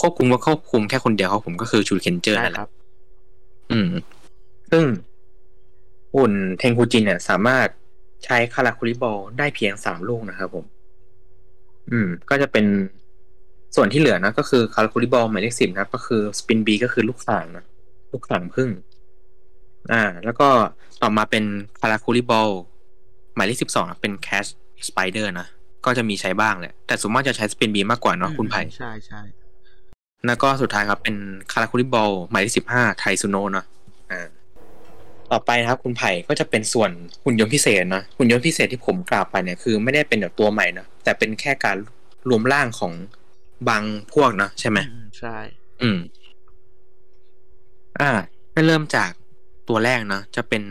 [0.00, 2.70] ควบคุมก็ควบคุมแค่คนเดียวครับผมก็คือชูเคนเจอร์ใช่นั่นแหคละรับ
[3.72, 3.88] อืม
[4.70, 4.84] ซึ่ง
[6.14, 7.66] หุ่นเทงคูจินเนี่ย สามารถ
[8.24, 10.64] ใช้คาราคุริบอลได้เพียงสามลูกนะครับผม
[11.90, 12.66] อืม ก็จะเป็น
[13.76, 17.64] ส่วนที่เหลือนะก็คือคาราคุริบอลหมายเลขสิบนะครับ ก็คือสปินบีก็คือลูกข่างนะ
[18.12, 18.68] ลูกข่างพึ่ง
[19.92, 20.48] อ่า แล้วก็
[21.02, 21.44] ต่อมาเป็น
[21.80, 22.48] คาราคุริบอล
[23.34, 24.46] หมายเลขสิบสองเป็นแคช
[24.88, 25.46] สไปเดอร์นะ
[25.84, 29.20] ก็จะมีใช้บ้างแหละ แต่ส่วนมากจะใช้สปินบีมากกว่าเนาะคุณไผ่ใช่ใช่
[30.26, 31.16] แล้วก็สุดท้ายครับเป็น
[31.52, 33.66] คาราคุริบอลหมายเลขสิบห้าไทซุโนะเนาะ
[34.10, 34.28] อ่า
[35.32, 36.90] ต่อไปนะครับคุณไผ่ก็จะเป็นส่วน
[37.24, 41.76] หุ่นยนต์พิเศษนะหุ่นยนต์พิเศษที่ผมกล่าวไปเนี่ยคือไม่ได้เป็นแบบตัวใหม่นะแต่เป็นแค่การ
[42.28, 42.92] รวมร่างของ
[43.68, 45.36] บางพวกนะใช่ไหมอืมใช่
[45.82, 45.98] อืม
[48.00, 48.10] อ่า
[48.54, 49.10] ในให้เริ่มจาก
[49.68, 50.62] ตัวแรกนะจะเป็น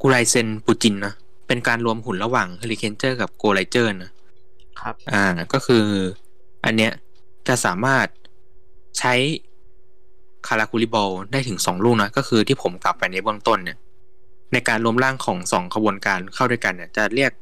[0.00, 1.12] กูไรเซนปูจินนะ
[1.46, 4.10] เป็นการรวมหุ่นระหว่างเฮลิเคนเจอร์กับโกไลเจอร์นะ
[4.80, 5.84] ครับ อ่าก็คือ
[6.64, 6.92] อันเนี้ย
[7.48, 8.06] จะสามารถ
[8.98, 9.14] ใช้
[10.48, 13.78] คาราคูลิบอลได้ถึงสองลูกนะก็คือที่ผมกลับไปในเบื้องต้นเนี่ย
[14.52, 17.32] ในการรวมร่างของสองขบวนการเข้าด้วยกันเนี่ย จะเรียก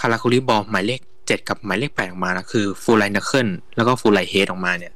[0.00, 4.92] คาราคูลิบอลหมายเลขเจ็ดกับหมายเลขแปดออกมานะคือฟูลไลนัคเคิลแล้วก็ฟูลไลเฮดออกมาเนี่ย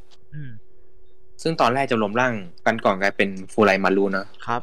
[1.43, 2.35] ซึ่งตอนแรกจะรวมร่าง
[2.67, 4.63] กันก่อนกลายเป็นฟูลไลมารูนะครับ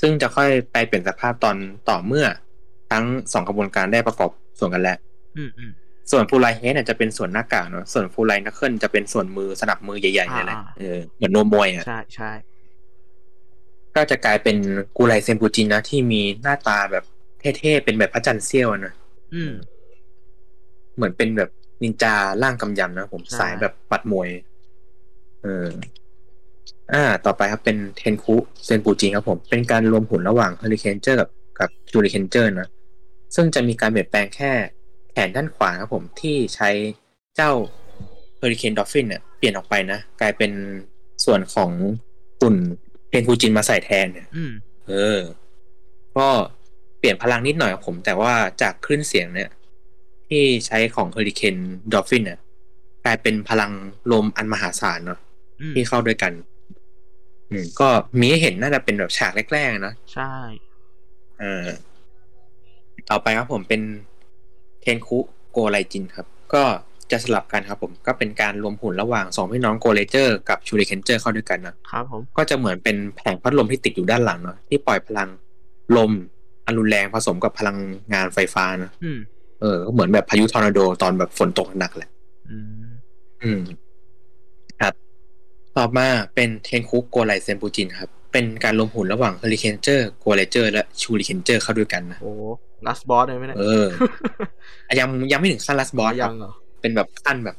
[0.00, 1.56] ซึ่งจะค่อยไปเปลี่ยนสภาพตอน
[1.88, 2.26] ต่อเมื่อ
[2.90, 4.98] ทั้งสองขบวนการได้ประกอบส่วนกันแล้ว
[6.10, 12.32] ส่วนฟูลไลเฮดเนี่ยจะเป็นส่วนหน้ากากเนาะส่วนฟูลไลนัคเคิลจะเป็นส่วนมือสนับมือใหญ่ๆนี่แหละเออเหมือนนวมมวยอะใช่ใช่
[13.96, 14.56] ก็จะกลายเป็น
[14.96, 17.04] กูไลเซนปูจินนะที่มีหน้าตาแบบ
[17.58, 18.94] เท่ๆเป็นแบบพระจันทร์เสี้ยวนะ
[19.34, 19.52] อืม
[20.96, 21.50] เหมือนเป็นแบบ
[21.82, 24.28] นินจาร่างกำยำนะผมสายแบบปัดมวย
[25.42, 25.66] เออ
[26.92, 28.34] อ่า ต่อไปครับเป็นเทนคุ
[28.64, 31.28] เซนปูจินครับผม เป็นการรวมหุ่นระหว่างเฮอริเคนเจอร์กับ
[31.58, 32.68] กับชูริเคนเจอร์นะ
[33.34, 34.52] ซึ่งจะมีการเปลี่ยนแปลงแค่
[35.12, 36.70] แขนด้านขวาครับผมที่ใช้
[37.36, 37.50] เจ้า
[38.38, 40.52] Hurricane Dolphin เนี่ยเปลี่ยนออกไปนะ กลายเป็น
[41.24, 41.70] ส่วนของ
[42.42, 42.56] หุ่น
[43.08, 44.28] เทนคูจินมาใส่แทนเนี่ย
[44.88, 45.18] เออ
[46.16, 46.28] ก็
[46.98, 48.32] เปลี่ยนพลังนิดหน่อยครับผม แต่ว่า
[48.62, 49.50] จากคลื่นเสียงเนี่ย
[50.28, 51.56] ที่ใช้ของ Hurricane
[51.92, 52.38] Dolphin เนี่ย
[53.04, 53.72] กลายเป็นพลัง
[54.12, 55.20] ลมอันมหาศาลเนาะ
[55.74, 56.32] ที่เข้าด้วยกัน
[57.50, 57.88] อืม ก็
[58.18, 60.34] มีให้เห็นน่าจะเป็นแบบฉากแรกๆนะ ใช่
[61.40, 61.64] เออ
[63.10, 63.80] ต่อไปครับผมเป็น
[64.80, 65.18] เทนคุ
[65.52, 66.64] โกไลจินครับ ก็
[67.10, 75.28] จะสลับกันครับผม ก็เป็นการรวมหุ่นระหว่างสองพี่น้องโกไลเจอร์กับชูริเคนเจอร์เข้าด้วยกันนะครับผมก็จะเหมือนเป็นแผงพัดลมที่ติดอยู่ด้านหลังเนาะที่ปล่อยพลัง
[75.96, 76.12] ลม
[76.66, 77.76] อันรุนแรงผสมกับพลัง
[78.12, 78.90] งานไฟฟ้านะ
[79.60, 82.10] เออก็เหมือนแบบพายุทอร์นาโดตอนแบบฝนตกหนักแหละ
[83.42, 83.60] อืม
[84.80, 84.94] ครับ
[85.76, 92.32] ต่อมาเป็นเทนคุโกไลเซนปูจินครับ เป็นการรวมหุ่นระหว่างเฮอริเคนเจอร์โกไลเจอร์และชูริเคนเจอร์เข้าด้วยกันนะโอ้
[92.86, 93.86] last boss เลยไหมเนี่ยเออ
[95.00, 97.56] ยังยังไม่ถึงขั้น last boss ยังเหรอเป็นแบบขั้นแบบ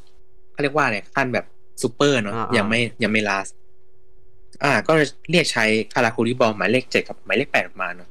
[0.52, 1.46] เขาเรียกว่าอะไรขั้นแบบ
[1.82, 3.48] ซูเปอร์เนาะยังไม่ยังไม่ last
[4.64, 4.94] อ่า ก็
[5.32, 8.10] เรียกใช้คาราคูริบอลหมายเลขเจ็ดกับหมายเลขแปดมาเนาะ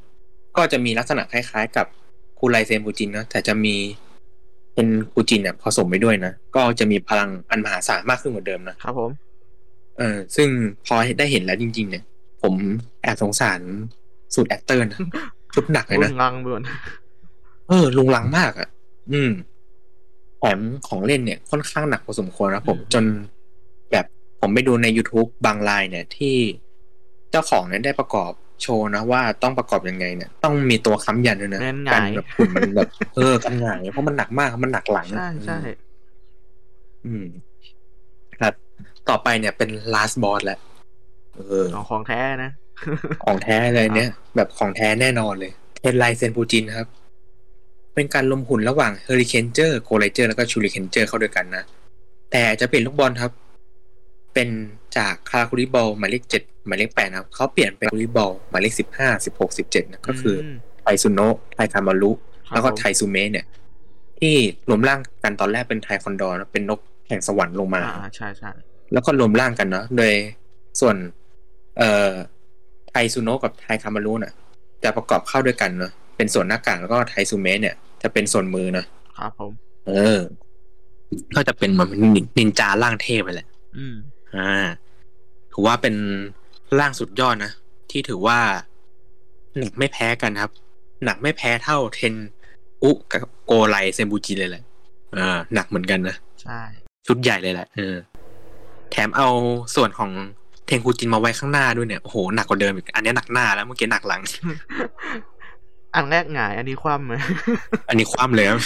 [0.56, 1.86] ก็จะมีลักษณะคล้ายๆ กับ
[2.38, 3.76] โกไลเซนบูจินเนาะแต่จะมี
[4.74, 9.10] เป็นบูจินเนี่ยผสมไปด้วยนะก็จะมีพลังอันมหาศาลมากขึ้นกว่าเดิมนะครับผม
[9.98, 10.48] เออซึ่ง
[10.86, 12.04] พอได้เห็นแล้วจริง ๆ เนี่ย
[12.42, 12.54] ผม
[13.02, 13.60] แอบสงสาร
[14.34, 15.00] suit actor นะ
[15.54, 16.62] ชุดหนักเลยนะรุงรังเบือน
[17.70, 18.68] เออรุงรังมากอะ
[19.12, 19.32] อืม
[20.38, 20.58] แถม
[20.88, 23.04] ของเล่นเนี่ยค่อนข้างหนักพอสมควรนะผมจน
[23.90, 24.06] แบบ
[24.40, 26.36] ผมไปดูใน YouTube บางรายเนี่ยที่
[27.30, 31.60] เจ้าของเนี่ยได้ประกอบโชว์นะว่าต้องประกอบยังไงเนี่ย ต้องมีตัวค้ำยันด้วยนะ
[31.92, 35.58] กันแบบหุ่นมันแบบเออกันหงายเพราะมันหนักมากมันหนักหลังใช่ใช่
[37.06, 37.26] อืม
[38.40, 38.54] ครับ
[39.08, 40.58] ต่อไปเนี่ยเป็น last boss แล้ว
[41.48, 42.50] เออของแท้นะ
[43.24, 46.86] ของแท้เลยเนี่ย แบบของแท้แน่นอนเลยเทนไลเซนปูจินครับ
[48.00, 51.64] เป็นการลมหุ่นระหว่างเฮอริเคนเจอร์โกไลเจอร์แล้วก็ชูริเคนเจอร์เข้าด้วยกันนะ
[52.32, 53.30] แต่จะเปลี่ยนลูกบอลครับ
[54.34, 54.48] เป็น
[54.96, 60.36] จากคาคูริบอลหมายเลขเจ็ดหมายเลขแปดนะครับเขาเปลี่ยนเป็นคูริบอลหมายเลขสิบห้าสิบหกสิบเจ็ดนะก็คือ
[60.82, 62.12] ไทซุโนะไทคามารุ
[62.54, 63.46] แล้วก็ไทซูเมะเนี่ย
[64.20, 64.34] ที่
[64.68, 67.82] รวมร่างกันตอนแรกเป็นไทคอนดอร์เป็นนกแห่งสวรรค์ลงมา
[68.16, 68.50] ใช่ใช่
[68.92, 70.12] แล้วก็รวมร่างกันเนาะโดย
[70.80, 70.96] ส่วน
[71.78, 72.10] เอ่อ
[72.90, 74.32] ไทซูโนะกับไทคามารุน่ะ
[74.84, 78.84] จะประกอบเข้าด้วยกันเนาะเป็นส่วนหน้ากากแล้วก็ไทซูเมะเนี่ย จะเป็นส่วนมือนะ
[79.18, 79.52] ครับผม
[79.88, 80.20] เออ
[81.36, 81.90] ก็จะเป็นเหมือน
[82.38, 83.96] นินจาร่างเทพไปแหละ อืม
[84.36, 84.66] อ่า
[85.52, 85.94] ถือว่าเป็น
[86.78, 87.52] ร่างสุดยอดนะ
[87.90, 88.38] ที่ถือว่า
[89.58, 90.52] หนักไม่แพ้กันครับ
[91.04, 92.14] หนักไม่แพ้เท่าเทน
[92.82, 94.64] อุกับโกไลเซมบูจิเลยแหละ
[95.16, 96.60] อ่าหนักเหมือนกันนะ ใช่
[97.06, 97.94] ชุดใหญ่เลยแหละเออ
[98.90, 99.28] แถมเอา
[99.74, 100.10] ส่วนของ
[100.66, 104.20] เทนคูจินมาไว้ข้างหน้าด้วยเนี่ย โอ้โห หนักกว่าเดิมอีก อันนี้หนักหน้าแล้วเมื่อกี้หนักหลัง
[105.94, 107.22] อันแรกหงาย อันนี้คว่ำเลย
[107.88, 108.60] อันนี้คว่ำเลยครับ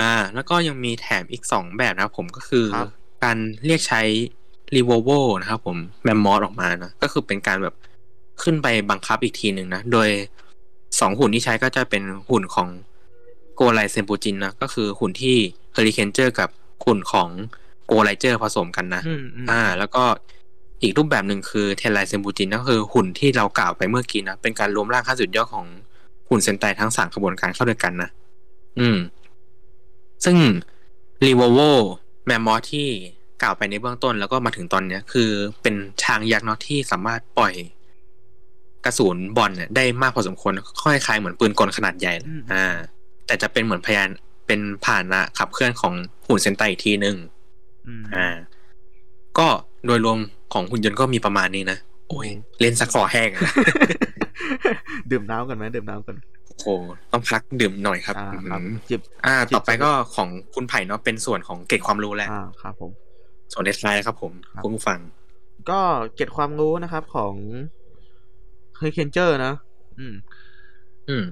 [0.00, 2.66] อ่า แล้วก็ยังมีแถมอีกสองแบบนะครับผมก็คือ
[3.24, 3.36] การ
[3.66, 4.02] เรียกใช้
[4.76, 5.08] รีโวโว
[5.40, 7.74] นะครับผมแมมมอสออกมานะก็คือเป็นการแบบ
[8.42, 10.08] ขึ้นไปบังคับอีกทีหนึ่งนะ โดย
[11.00, 12.68] สองหุ่นที่ใช้ก็จะเป็นหุ่นของ
[13.54, 15.36] โกไลเซนปูจินนะก็คือหุ่นที่
[15.72, 16.48] เฮอริเคนเจอร์กับ
[16.84, 17.28] หุ่นของ
[17.86, 19.02] โกไลเจอร์ผสมกันนะ
[19.50, 20.04] อ่า แล้วก็
[20.82, 25.66] อีกรูปแบบหนึ่งคือเทนไลเซนบูจินก็คือหุ่นที่เรากล่าวไปเมื่อกี้นะเป็นการรวมร่างขั้นสุดยอดของ
[26.28, 28.10] หุ่นเซนไตทั้งสามขบวนการเข้าด้วยกันนะ
[28.80, 28.98] อืม
[30.24, 30.36] ซึ่ง
[31.26, 31.58] รีโวโว
[32.26, 32.88] แมมมอสที่
[33.42, 35.30] กล่าวไปในเบื้องต้นแล้วก็มาถึงตอนเนี้ย คือ
[35.62, 37.54] เป็นช้างยักษ์เนาะที่สามารถปล่อย
[38.84, 40.52] กระสุนบอลเนี่ยได้มากพอสมควร
[40.82, 42.12] ค่อยคล้ายเหมือนปืนกลขนาดใหญ่
[42.52, 42.66] อ่า
[43.26, 44.08] แต่จะเป็นเหมือนพยาน
[44.46, 45.94] เป็นพาหนะขับเคลื่อนของ
[46.26, 47.16] หุ่นเซนไตอีกทีหนึ่ง
[48.16, 48.28] อ่า
[49.38, 49.48] ก็
[49.86, 50.18] โดยรวม
[50.52, 51.78] ของหุ่นยนต์ก็มีประมาณนี้นะ
[52.08, 52.28] โอ้ย
[52.60, 53.30] เล่นสักคอแห้ง
[55.10, 56.16] ดื่มน้ำกันไหมดื่มน้ำกัน
[56.62, 56.74] โอ้
[57.12, 58.14] ต้องพักดื่มหน่อยครับ
[58.88, 62.90] จิบอ่า ต่อไปก็ของคุณไผ่เนาะเป็นส่วนของเกตความรู้แล้วอ่าครับ ผม
[63.52, 64.32] ส่วนเดสไลน์ครับ ผม
[64.62, 64.98] คุณผู้ฟัง
[65.70, 65.80] ก็
[66.14, 67.34] เก็ตความรู้นะครับของ
[68.76, 69.54] เฮยเคนเจอร์นะ
[69.98, 70.14] อืม
[71.08, 71.24] อืม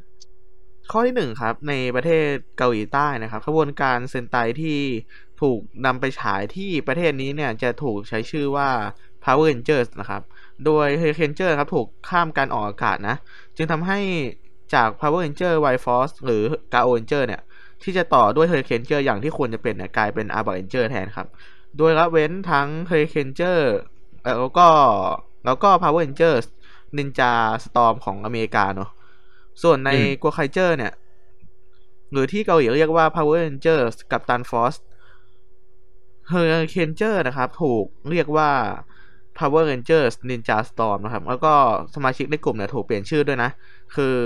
[0.90, 2.26] ข้อที่หนึ่งครับ ในประเทศ
[2.58, 4.78] เกาหลีใต้นะครับขบวนการเซนไตที่
[5.40, 8.68] ถูกนำไปฉายที่ประเทศนี้เนี่ย จะถูกใช้ชื่อว่า
[9.27, 10.22] Power Rangers นะครับ
[10.64, 13.16] โดย h u r r i c a n e r ครับถูกข้ามการออกอากาศนะ
[13.57, 13.99] จึงทำให้
[14.74, 16.43] จาก Power Ranger White Force หรือ
[16.74, 17.43] Gao Ranger เนี่ย
[17.83, 20.49] ที่จะต่อด้วย h u r r i c a n e r อย่างที่ควรจะเป็นเนี่ยกลายเป็น a r b
[20.51, 21.27] a Ranger แทนครับ
[21.77, 23.59] โดยละเว้นทั้ง h u r r i c a n e r
[24.24, 24.68] แล้วก็
[25.45, 26.47] แล้วก็ Power Rangers
[26.97, 27.33] Ninja
[27.64, 28.91] Storm ของอเมริกาเนาะ
[29.62, 29.91] ส่วนใน
[30.22, 30.93] g o k a i j e r เนี่ย
[32.12, 34.79] หรือที่เกาหลีเรียกว่า Power Rangers กับ Tan Force
[36.29, 38.51] เฮอร์เคนเจอร์นะครับ ถูกเรียกว่า
[39.39, 41.53] Power Rangers Ninja Storm นะครับ แล้วก็
[41.95, 43.51] สมาชิกในกลุ่มเนี่ยถูกเปลี่ยนชื่อด้วยนะ
[43.97, 44.16] คือ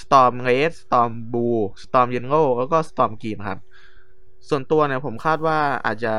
[0.00, 3.58] Storm Red Storm Blue Storm Yellow แล้วก็ Storm Green ครับ
[4.48, 6.14] ส่วนตัวเนี่ยผมคาดว่าอาจจะ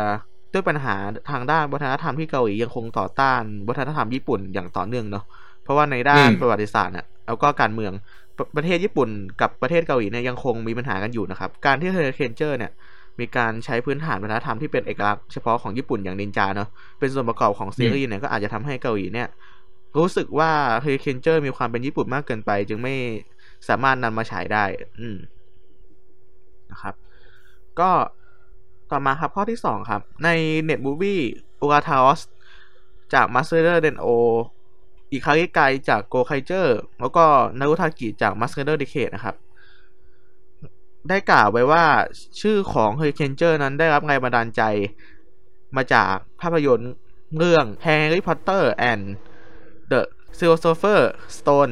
[0.54, 0.96] ด้วยปัญหา
[1.32, 5.24] ทางด้านวัฒนธรรมที่เกาหลียังคงต่อต้านวัฒนธรรมญี่ปุ่นอย่างต่อเนื่องเนาะ
[5.64, 7.94] เพราะว่าในด้านประวัติศาสตร์เนี่ยแล้วก็การเมือง
[8.56, 9.10] ประเทศญี่ปุ่น
[9.42, 12.72] กับประเทศเกาหลีเนี่ยยังคงมีปัญหากันอยู่นะครับ การที่เฮอร์เคนเจอร์เนี่ย
[13.20, 19.28] มีการใช้พื้นฐานวัฒนธรรมที่เป็นเอกลักษณ์เฉพาะของญี่ปุ่นอย่างนินจาเนาะเป็นส่วนประกอบของซีรีส์เนี่ยก็อาจจะทำให้เกาหลีเนี่ย
[19.98, 20.52] รู้สึกว่า
[20.82, 22.96] เฮเคนเจอร์มีความเป็นญี่ปุ่นมากเกินไป จึงไม่
[23.68, 24.64] สามารถนำมาฉายได้
[25.00, 25.18] อืม
[26.72, 26.96] นะครับ
[27.80, 27.90] ก็
[28.92, 30.30] ต่อมาครับข้อที่สองครับ ใน
[30.64, 31.22] net movie
[31.62, 32.22] อูราทาอส
[33.14, 34.08] จากมาสเตอร์เดนโอ
[35.12, 35.60] อีคาริไก
[35.90, 37.26] จากโกไคเจอร์แล้วก็
[37.60, 39.36] นารุทากิจากมาสเตอร์เดเคนะครับ
[41.10, 41.86] ได้กล่าวไว้ว่า
[42.42, 44.62] ชื่อของเฮอริเคนเจอร์นั้นได้รับแรงบันดาลใจ
[45.76, 46.92] มาจากภาพยนตร์
[47.38, 49.04] เรื่อง Harry Potter and
[49.92, 50.02] the
[50.38, 51.02] Philosopher
[51.38, 51.72] Stone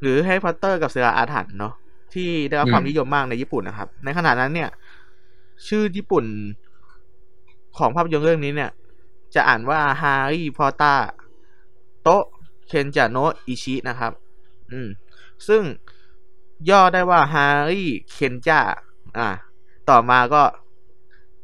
[0.00, 1.74] หรือ Harry Potter กับเสืออาถรรพ์เนาะ
[2.14, 4.70] ที่ได้รับความนิยมมากในญี่ปุ่นนะครับ ในขณะนั้นเนี่ย
[5.68, 6.24] ชื่อญี่ปุ่น
[7.78, 8.70] ของภาพยนตร์เรื่องนี้เนี่ย
[9.34, 10.98] จะอ่านว่า Harry Potter
[12.02, 12.08] โต
[12.66, 13.16] เคนจาโน
[13.46, 14.12] อิชินะครับ
[14.72, 14.88] อืม
[15.48, 15.62] ซึ่ง
[16.70, 17.82] ย่อได้ว่าฮาริ
[18.12, 18.60] เคนจ้า
[19.18, 19.28] อ่า
[19.90, 20.42] ต่อมาก็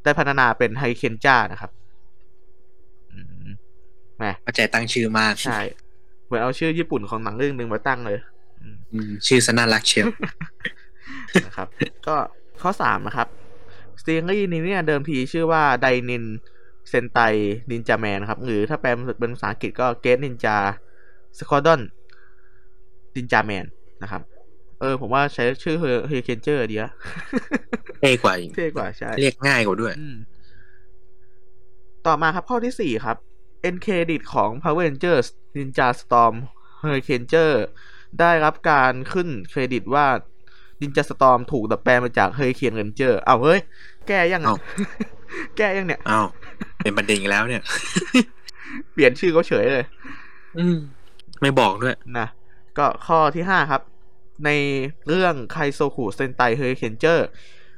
[0.04, 1.70] ได้พัฒนาเป็นไฮเคนจ้านะครับ
[4.18, 5.60] แหมเข้าใจตั้งชื่อมาก ใช่
[6.26, 8.18] เหมือนเอาชื่อญี่ปุ่นของหนังเรื่องหนึ่งมาตั้งเลย
[8.92, 10.08] อืมชื่อสนารักเชียว
[11.46, 11.68] นะครับ
[12.06, 12.16] ก็
[12.62, 13.28] ข้อสามนะครับ
[14.04, 16.24] ซีรีส์นี้เนี่ยเดิมทีชื่อว่าไดนิน
[16.88, 17.18] เซนไต
[17.70, 18.88] นินจาแมนครับ หรือถ้าแปล
[19.20, 20.56] เป็นภาษาอังกฤษก็เกตนินจา
[21.38, 21.80] สคอดอน
[23.16, 23.66] นินจาแมน
[24.02, 24.22] นะครับ
[24.80, 26.92] เออ ผมว่าใช้ชื่อเฮอร์เคนเจอร์ดีอะ
[28.00, 29.94] เท่กว่าเท่กว่าใช่ เรียกง่ายกว่าด้วย
[32.06, 33.16] ต่อมาครับข้อที่สี่ครับ
[33.68, 35.26] end credit ของ Power Rangers
[35.56, 36.34] Ninja Storm
[36.82, 37.52] Hurricaneer
[38.20, 40.06] ได้รับการขึ้นเครดิตว่า
[40.80, 43.60] Ninja Storm ถูกดัดแปลงมาจาก Hurricane Ranger เอาเฮ้ย
[44.08, 44.42] แก้ยัง
[45.56, 46.20] แก้ยังเนี่ยเอา
[46.82, 47.62] เป็นประเด็นแล้วเนี่ย
[48.92, 49.84] เปลี่ยนชื่อเขาเฉยเลย
[50.58, 50.78] อืม
[51.40, 52.26] ไม่บอกด้วยนะ
[52.78, 53.82] ก็ข้อที่ห้าครับ
[54.44, 54.50] ใน
[55.06, 57.26] เรื่องไคโซคุเซนไตเฮอริเคนเจอร์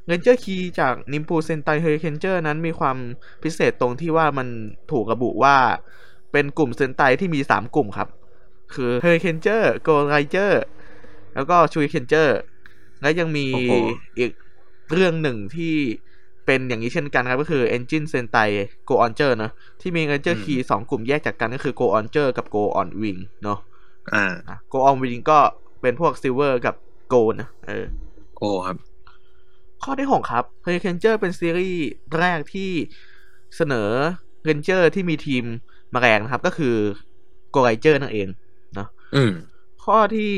[0.07, 2.97] Ranger Key จากนินปูเซนไตเฮอริเคนเจอร์นั้นมีความ
[3.43, 4.49] พิเศษตรงที่ว่ามัน
[4.93, 5.57] ถูกระบุว่า
[6.33, 8.09] เป็นกลุ่มเซนไตที่มีสามกลุ่มครับ
[8.75, 10.63] คือเฮอริเคนเจอร์โกไลเจอร์
[11.35, 12.39] แล้วก็ชูริเคนเจอร์
[13.03, 13.47] และยังมี
[14.19, 14.31] อีก
[14.93, 15.75] เรื่องหนึ่งที่
[16.47, 18.49] เป็นอย่างนี้เช่นกันครับ ก็คือ Engine Sentai
[18.89, 19.51] Go On เจอร์นะ
[19.81, 23.59] ที่มี Ranger Key สองกลุ่มแยกจากกันก็คือ Go On เจอร์กับ Go On Wing เนาะ
[24.15, 24.25] อ่า
[24.73, 25.39] Go On Wing ก็
[25.83, 26.74] เป็นพวก silver กับ
[27.09, 27.87] gold นะเออ
[28.37, 28.76] โกครับ
[29.83, 31.85] ข้อที่หกครับเฮอริเคนเจอร์เป็นซีรีส์
[32.18, 32.70] แรกที่
[33.57, 33.89] เสนอ
[34.45, 35.45] เรนเจอร์ที่มีทีม
[35.95, 36.74] มาแรงนะครับ ก็คือ
[37.51, 38.28] โกไรเจอร์นั่นเอง
[38.74, 38.89] เนาะ
[39.85, 40.33] ข้อที่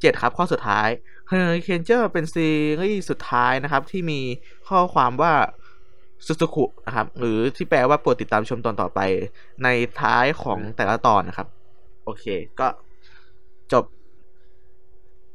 [0.00, 0.88] เจ็ดครับข้อสุดท้าย
[1.28, 2.48] เฮอริเคนเจอร์เป็นซี
[2.82, 4.20] รีส์สุดท้ายนะครับ ที่มี
[4.68, 5.32] ข้อความว่า
[6.26, 9.00] つづくนะครับ หรือที่แปลว่าโปรดติดตามชมตอนต่อไป
[9.64, 9.68] ใน
[10.00, 11.48] ท้ายของแต่ละตอนนะครับ
[12.04, 12.24] โอเค
[12.60, 12.68] ก็
[13.72, 13.84] จบ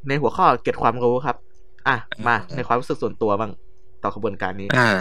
[0.07, 1.37] ในหัวข้อเก็บความรู้ครับ
[1.87, 1.95] อะ
[2.27, 3.51] มาในความรู้สึกส่วนตัวบ้าง
[4.03, 4.91] ต่อขบวนการนี้ อ่า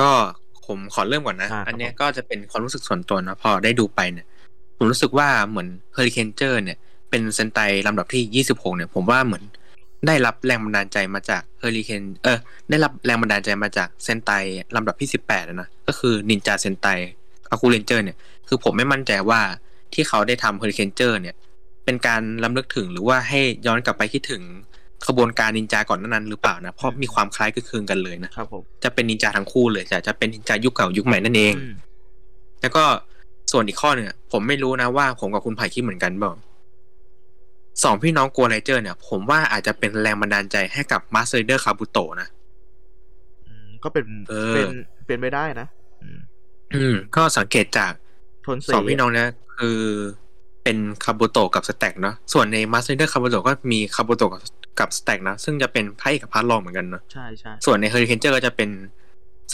[0.00, 0.10] ก็
[0.66, 4.26] ผมขอเริ่มก่อนนะ อันนี้ก็จะเป็นความรู้สึกส่วนตัวนะพอได้ดูไปเนี่ย
[4.76, 6.78] ผมรู้สึกว่าเหมือนเฮอริเคนเจอร์เนี่ย
[7.10, 9.44] เป็นเซนไตลำดับที่ยี่สิบหกเนี่ย ผมว่าเหมือน
[10.06, 12.38] ได้รับแรงบันดาลใจมาจากเฮอริเคนเออ
[12.70, 14.30] ได้รับแรงบันดาลใจมาจากเซนไต
[14.76, 16.86] ลำดับที่สิบแปดนะก็คือนินจาเซนไต
[17.50, 18.16] คาคุเรนเจอร์เนี่ย
[18.48, 19.40] คือผมไม่มั่นใจว่า
[19.94, 21.34] ที่เขาได้ทำเฮอริเคนเจอร์เนี่ย
[21.84, 24.42] เป็นการรำลึกถึงหรือว่าให้ย้อนกลับไปคิดถึง
[25.06, 31.54] ขบวนการนินจาก่อนนั้นหรือเปล่านะเพราะมีความคล้ายคลึงกันเลยนะครับผมจะเป็นนินจาทั้งคู่เลยจะจะเป็นนินจายุคเก่ายุคใหม่นั่นเอง
[32.60, 32.84] แล้วก็
[33.52, 36.32] ส่วนอีกข้อเนี่ยผมไม่รู้นะว่าผมกับคุณไผ่คิดเหมือนกันเปล่า
[37.82, 42.28] สองพี่น้องโกไรเจอร์เนี่ย ผมว่าอาจจะเป็นแรงบันดาลใจให้กับมาสค์ไรเดอร์คาบุโตะนะ
[43.84, 44.04] ก็เป็น
[44.54, 44.68] เป็น
[45.06, 45.66] เป็นไปได้นะ
[46.74, 47.92] อืมก็สังเกตจาก
[48.72, 49.80] สองพี่น้องเนี่ยคือ
[50.64, 54.30] เป็นคาบุโตะกับ stag เนาะส่วนในมาสค์ไรเดอร์คาบุโตะก็มีคาบุโตะ
[54.80, 58.70] กับ stag นะซึ่งจะเป็นไพ่กับพาร์ทรองเหมือนกันเนาะใช่ใช่ส่วนในเฮอริเคนเจอร์ก็จะเป็น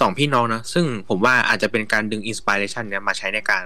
[0.00, 3.64] สองพี่น้องนะซึ่งผมว่าอาจจะเป็นการดึง inspiration เนี่ยมาใช้ในการ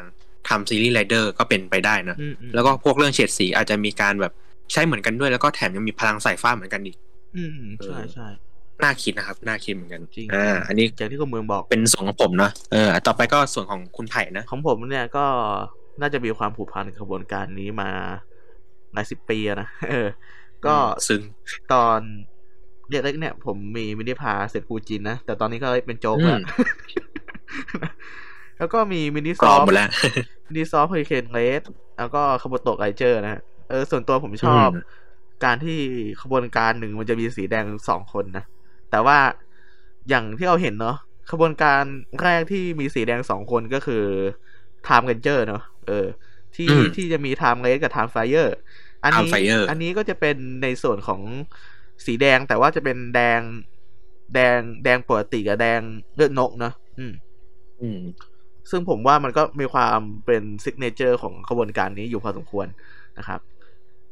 [0.48, 2.16] ทำซีรีส์ไรเดอร์ก็เป็นไปได้นะ
[2.54, 4.32] แล้วก็พวกเรื่องเฉดสีอาจจะมีการแบบ
[4.72, 6.96] ใช้เหมือนกันด้วย แล้วก็แถมยังมีพลังสายฟ้าเหมือนกันอีก
[7.36, 8.26] อืมใช่ใช่
[8.82, 15.24] น่าคิดนะครับ น่าคิดเหมือนกันจริงอ่าอันนี้อย่างที่คุณเมืองบอกเป็นส่วนของผมเนาะเออต่อไปก็ส่วนของคุณไผ่นะ ของผมเนี่ยก็
[16.00, 17.90] น่าจะมีความผูกพันกับกระบวนการนี้มา
[18.92, 20.08] หลายสิบปีนะเออ
[20.66, 20.76] ก็
[21.08, 21.20] ซึ่ง
[21.72, 21.98] ตอน
[22.90, 26.40] เด็กๆเนี่ย ผมมีมินิพลาเซ็มปูจินนะ แต่ตอนนี้ก็เป็นโจ๊กแล้ว
[28.58, 29.58] แล้วก็มีมินิซอฟ
[30.46, 31.62] มินิซอฟเฮอริเคนเรด
[31.98, 34.68] แล้วก็คาบุโตะไรเจอร์นะเออ ส่วนตัวผมชอบ
[35.44, 35.78] การที่
[36.22, 38.44] ขบวนการหนึ่งมันจะมีสีแดงสองคนนะ
[38.90, 39.18] แต่ว่า
[40.08, 40.96] อย่างที่เราเห็นเนาะ
[41.30, 41.82] ขบวนการ
[42.22, 44.04] แรกที่มีสีแดงสองคนก็คือ
[44.84, 46.06] ไทม์เรนเจอร์เนาะ เออ
[46.56, 48.54] ที่ที่จะมีไทม์เรดกับไทม์ไฟเออร์
[49.04, 49.34] อันนี้
[49.68, 51.22] อันนี้ก็จะเป็นในส่วนของ
[52.06, 53.40] สีแดงแต่ว่าจะเป็นแดง
[54.34, 55.80] แดงแดงปกติกับแดง
[56.14, 57.12] เลือดนกเนาะอืม
[57.80, 58.00] อืม
[58.70, 62.66] ซึ่งผมว่ามันก็มีความเป็น signature ของขบวนการนี้อยู่พอสมควร
[63.18, 63.40] นะครับ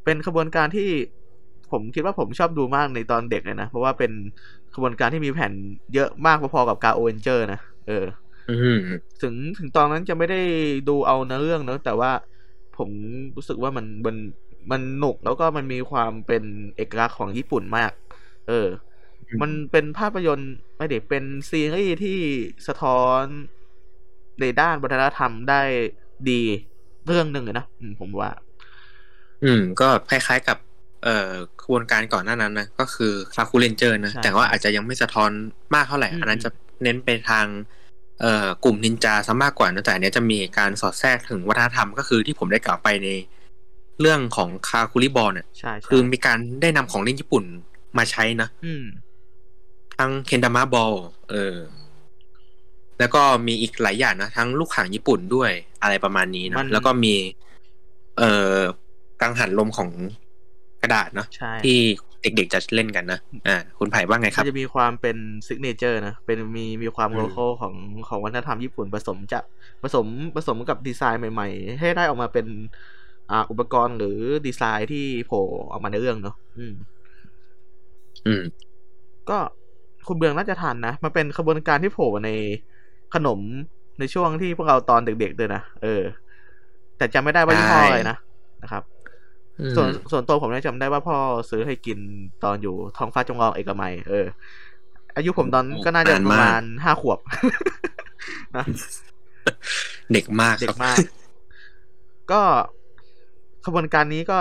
[0.05, 0.89] เป็นขบวนการที่
[1.71, 4.11] ผมคิดว่าผมชอบดูมากในตอนเด็กเลยนะ เพราะว่าเป็น
[4.75, 5.51] ขบวนการที่มีแผ่น
[5.93, 8.05] เยอะมากพอๆกับกาโอเรนเจอร์นะ เออ
[9.21, 10.41] ถึงถึงตอนนั้นจะไม่ได้
[10.87, 12.11] ดูเอาเนื้อเรื่องเนอะแต่ว่า
[12.77, 12.89] ผม
[13.35, 14.15] รู้สึกว่ามันมัน
[14.71, 16.43] มันหนุกแล้วก็มันมีความเป็น
[16.75, 17.91] เอกลักษณ์ของญี่ปุ่นมาก
[18.47, 18.67] เออ
[19.41, 22.19] มันเป็นภาพยนตร์ไม่เด็กเป็นซีรีส์ที่
[22.67, 23.23] สะท้อน
[24.39, 25.61] ในด้านวัฒนธรรมได้
[26.29, 26.41] ดี
[27.05, 27.65] เรื่องหนึ่งนะ
[27.99, 28.31] ผมว่า
[29.43, 30.57] อืม ก็คล้ายๆกับ
[31.03, 31.31] เอ่อ
[31.61, 35.31] ขบวนการก่อนหน้านั้นนะก็คือคาคูเลนเจอร์นะแต่ว่าอาจจะยังไม่สะท้อน
[35.75, 36.49] มากเท่าไหร่ อันนั้นจะ
[36.83, 37.82] เน้นไปทางเอ่อ
[38.63, 43.09] กลุ่มนินจาซะมากกว่านะแต่เนี้ยจะมีการสอดแทรกถึงวัฒนธรรมก็คือที่ผมได้กล่าวไปใน
[44.01, 45.47] เรื่องของคาคุริบอลเนี่ย
[45.89, 47.43] คือมีการได้นำของเล่นญี่ปุ่น
[47.97, 48.49] มาใช้นะ
[49.97, 50.93] ทั้งเคนดามะบอล
[51.29, 51.57] เออ
[52.99, 55.51] แล้วก็มีอีกหลายอย่างนะทั้งลูกข่างญี่ปุ่นด้วย
[55.81, 57.13] อะไรประมาณนี้นะแล้วก็มี
[58.17, 58.59] เอ่อ
[59.21, 59.89] กังหันลมของ
[60.81, 61.27] กระดาษเนาะ
[61.63, 61.79] ที่
[62.23, 65.17] เด็กๆจะเล่นกันนะอ่าคุณไผ่ว่าไงครับจะมีความเป็น
[65.47, 67.73] signature นะเป็นมีมีความโลโก้ของ
[68.07, 69.39] ของวัฒนธรรมญี่ปุ่นผสมจะ
[69.83, 70.05] ผสม
[70.35, 72.45] ผสมกับดีไซน์ใหม่ ๆ ให้ได้ออกมาเป็น
[73.31, 74.17] อ่าอุปกรณ์หรือ
[74.47, 76.73] ดีไซน์ที่โผล่ออกมาในเรื่องเนาะอืม
[78.27, 78.43] อืม
[79.29, 79.37] ก็
[80.07, 82.29] คุณเบืองน่าจะทันนะมันเป็นขบวนการที่โผล่ใน
[83.13, 83.39] ขนม
[83.99, 86.01] ในช่วงที่พวกเราตอนเด็กๆด้วยนะเออ
[86.97, 88.17] แต่จำไม่ได้ว่ายี่ห้ออะไรนะ
[88.63, 88.83] นะครับ
[89.75, 91.17] ส่วนส่วนตัวผมเนี่ยจำได้ว่าพ่อ
[91.49, 91.97] ซื้อให้กิน
[92.43, 94.25] ตอนอยู่ท้องฟ้าจงอองเอกมัย เออ
[95.15, 97.19] อายุผมตอนก็น่าจะประมาณห้าขวบ
[98.55, 98.65] นะ
[100.13, 100.97] เด็กมากเด็กมาก
[102.31, 102.41] ก็
[103.65, 104.37] ขบวนการนี้ก็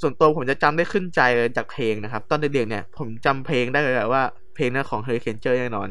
[0.00, 1.20] ส่วนตัวผมจะจำได้ขึ้นใจ
[1.56, 4.22] จากเพลงนะครับ ตอนเด็กๆเนี่ย ผมจำเพลงได้เลยว่า
[4.54, 5.88] เพลงนั้นของเฮอริเคนเจอร์แน่นอน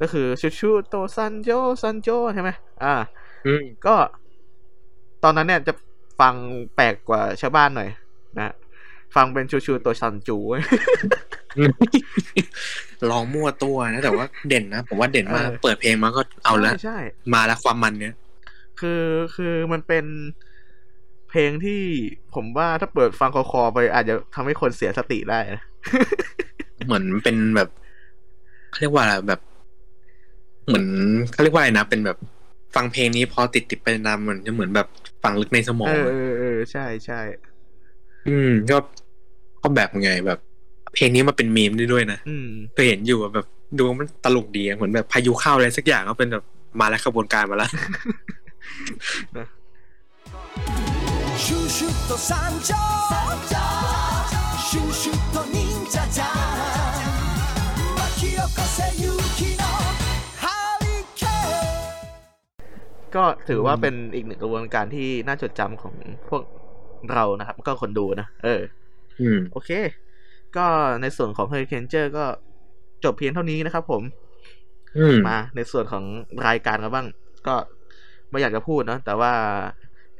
[0.00, 1.50] ก็คือシュシュッと参上参
[1.82, 2.50] 上ใช่ไหม
[2.84, 2.94] อ่า
[3.86, 3.94] ก็
[5.24, 5.72] ตอนนั้นเนี่ยจะ
[6.20, 6.34] ฟัง
[6.76, 7.90] แปลกกว่าชาวบ้านหน่อย
[8.38, 8.54] นะ
[9.14, 10.38] ฟังเป็นชูชูตัวชันจู
[13.10, 16.98] ลองมั่วตัวนะ แต่ว่าเด่นนะ ผมว่าเด่นมาก เปิดเพลงมาก็เอาแล้วใช่
[17.34, 18.16] มาแล้วความมันเนี้ย
[18.80, 19.04] คือ
[19.36, 20.04] คือมันเป็น
[21.30, 21.82] เพลงที่
[22.34, 25.40] ผมว่าถ้าเปิดฟังคอคอไปอาจจะทำให้คนเสียสติได้
[26.86, 27.68] เหมือนเป็นแบบ
[28.70, 29.40] เขาเรียกว่าอะไรแบบ
[30.66, 30.86] เหมือน
[31.32, 32.18] เขาเรียกว่าอะไรนะเป็นแบบ
[32.74, 34.86] ฟังเพลงนี้พอติดติดไปนานมันจะเหมือนแบบ
[35.22, 37.20] ฝังลึกในสมองเออเออใช่ใช่
[38.28, 38.76] อืมก็
[39.62, 40.38] ก็แบบไงแบบ
[40.94, 42.18] เพลงนี้มาเป็นมีมได้ด้วยนะ
[42.74, 43.46] เคยเห็นอยู่แบบ
[43.78, 46.44] ดูมันตลกดีเหมือนแบบพายุเข้าอะไรสักอย่างก็เป็นแบบ
[46.80, 47.70] มาแล้วขบวนการมาแล้ว
[51.44, 52.72] ชูชูโตซานจ
[54.68, 54.80] ชู
[63.16, 65.94] ก็ถือว่าเป็นอีกหนึ่งกระบวนการที่น่าจดจำของ
[66.28, 66.42] พวก
[67.12, 68.60] เรานะครับ ก็คนดูนะ เออ
[69.20, 69.70] อืม โอเค
[70.56, 70.66] ก็
[71.02, 71.88] ในส่วนของ Hurricane
[72.18, 72.24] ก็
[73.04, 74.02] จบเพียงเท่านี้นะครับผม
[75.28, 76.04] มาในส่วนของ
[76.46, 77.06] รายการกันบ้าง
[77.46, 77.54] ก็
[78.30, 79.32] ไม่อยากจะพูดนะ แต่ว่า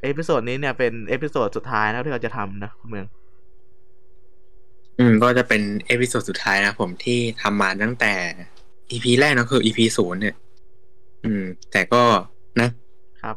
[0.02, 3.06] episode นี้เนี่ยเป็น episode สุดท้ายนะที่เราจะทำนะคุณเมือง
[4.98, 8.14] อืม ก็จะเป็น episode สุดท้ายนะผมที่ทำมาตั้งแต่
[8.90, 10.36] EP แรกนะคือ EP ศูนย์เนี่ย
[11.24, 12.02] อืม แต่ก็
[12.62, 12.70] นะ
[13.22, 13.36] ครับ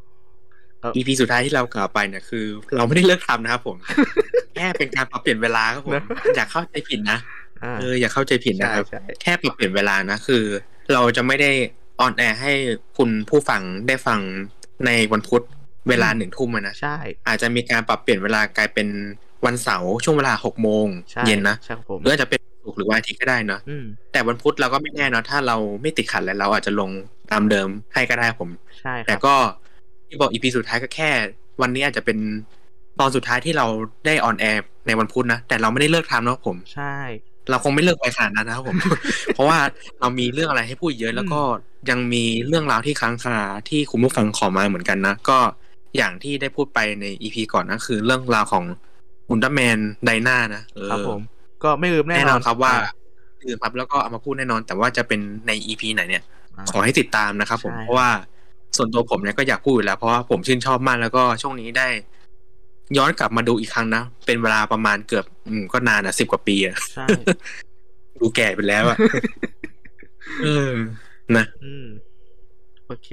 [0.96, 2.46] EP สุดท้ายที่เรากล่าวไปเนี่ยคือ
[2.78, 3.78] เราไม่ได้เลิกทำนะครับผม
[4.56, 5.94] แค่เป็นการปรับเปลี่ยนเวลาครับผม
[6.36, 7.18] อยากเข้าใจผิดนะ
[7.80, 8.86] เอออย่าเข้าใจผิดนะครับ
[9.22, 10.44] แค่ปรับเปลี่ยนเวลานะคือ
[10.94, 11.52] เราจะไม่ได้
[12.00, 12.54] ออนแอร์ให้
[12.98, 14.20] คุณผู้ฟังได้ฟัง
[14.86, 15.44] ในวันพุธ
[15.90, 16.98] เวลาหนึ่งทุ่มนะใช่
[17.28, 18.88] อาจจะมีการปรับเปลี่ยนเวลากลายเป็น
[19.46, 20.88] วันเสาร์ช่วงเวลาหกโมง
[21.28, 21.56] เย็นนะ
[22.02, 23.62] หรืออาจจะเป็น ศุกร์หรือวันอาทิตย์ก็ได้เนาะ
[24.12, 26.92] แต่วันพุธเราก็ไม่แน่เนาะถ้าเราไม่ติดขัดแล้วเราอาจจะลง
[27.32, 28.50] ตามเดิมให้ก็ได้ผม
[28.80, 29.36] ใช่แต่ก็
[30.08, 31.10] ที่บอกอีพีสุดท้ายก็แค่
[31.62, 32.18] วันนี้อาจจะเป็น
[33.00, 33.66] ตอนสุดท้ายที่เรา
[34.06, 36.96] ได้ออนแอร์ในวันพุธนะแต่เราไม่ได้เลิกทำเนาะผมใช่
[37.50, 38.78] เราคงไม่เลิกไปขนาดนั้นนะครับผม
[39.36, 39.58] เพราะว่า
[40.00, 41.42] เรามีเรื่องอะไรให้พูดเยอะแล้วก็
[41.90, 43.38] ยังมีเรื่องราวที่ค้างคา
[43.70, 45.38] ที่คุณผู้ฟังขอมาเหมือนกันนะก็
[45.98, 48.66] อย่างที่ได้พูดไปในอีพีก่อนนะคือเรื่องราวของ
[49.30, 51.20] อุลตร้าแมนไดนานะครับผม
[51.64, 52.74] ก็ไม่ลืมแน่นอนครับว่า
[53.48, 56.24] ลืมครับแล้วก็เอามาพูดแน่นอน แต่ว่าจะเป็นในอีพีไหนเนี่ย
[56.72, 58.10] ขอให้ติดตามนะครับผมเพราะว่า
[58.78, 61.88] ส่วนตัวผมเนี่ยก็อยากพูดอยู่แล้วเพราะว่าผมชื่นชอบมากแล้วก็ช่วงนี้ได้
[62.98, 66.76] ย้อนกลับมาดูอีกครั้งนะ เป็นเวลาประมาณเกือบ อืมก็นานอะสิบกว่าปีอะ
[68.20, 68.98] ดูแก่ไปแล้วอะ
[70.44, 70.72] เออ
[71.38, 71.86] นะอืม
[72.88, 73.10] โอเค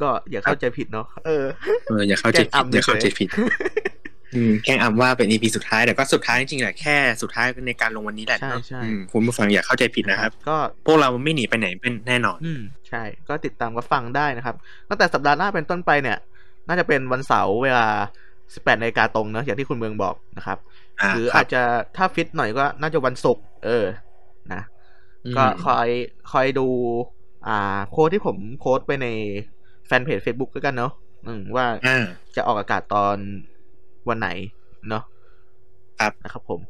[0.00, 1.44] ก็อย่าเข้าใจผิดเนาะเออ
[1.88, 3.28] เอออย่าเข้าใจผิดอย่าเข้าใจผิด
[4.34, 8.80] อืมแค่อ่ำว่าเป็นอีพีสุดท้ายแต่ก็สุดท้ายจริงๆแหละแค่สุดท้ายในการลงวันนี้แหละใช่ใช่
[9.12, 10.56] คุณผู้ฟังอย่าเข้าใจผิดนะครับ ก็
[10.86, 14.56] พวกเราไม่หนีไปไหนเป็นแน่นอน อืมใช่ ก็ติดตามก็ฟังได้นะครับ
[14.88, 16.18] ตั้งแต่สัปดาห์หน้าเป็นต้นไปเนี่ย
[16.68, 17.86] น่าจะเป็นวันเสาร์เวลา
[18.54, 20.58] สิบแปดนาฬิกาตรงเนอะอย่างที่คุณเมืองบอกนะครับ
[21.14, 21.62] หรืออาจจะ
[21.96, 23.84] ถ้าฟิตหน่อยก็น่าจะวันศุกร์เออ
[24.52, 24.62] นะ
[25.36, 25.88] ก็คอย
[26.32, 26.68] คอยดู
[27.46, 29.06] อ่า โค้ดที่ผมโค้ดไปใน
[29.86, 30.92] แฟนเพจ Facebook ด้วยกันเนาะ
[31.56, 31.66] ว่า
[32.36, 33.16] จะออกอากาศตอน
[34.08, 34.28] วันไหน
[34.88, 35.04] เนาะ
[36.00, 36.60] ครับนะครับผม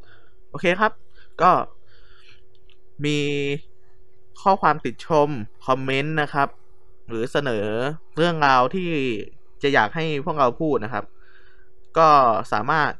[0.50, 0.92] โอเคครับ
[1.42, 1.50] ก็
[3.04, 3.18] มี
[4.42, 5.28] ข้อความติดชม
[5.66, 6.48] คอมเมนต์นะครับ
[7.08, 7.66] หรือเสนอ
[8.16, 8.90] เรื่องราวที่
[9.62, 11.04] จะอยากให้พวกเราพูดนะครับ
[11.98, 12.08] ก็
[12.52, 12.90] สามารถ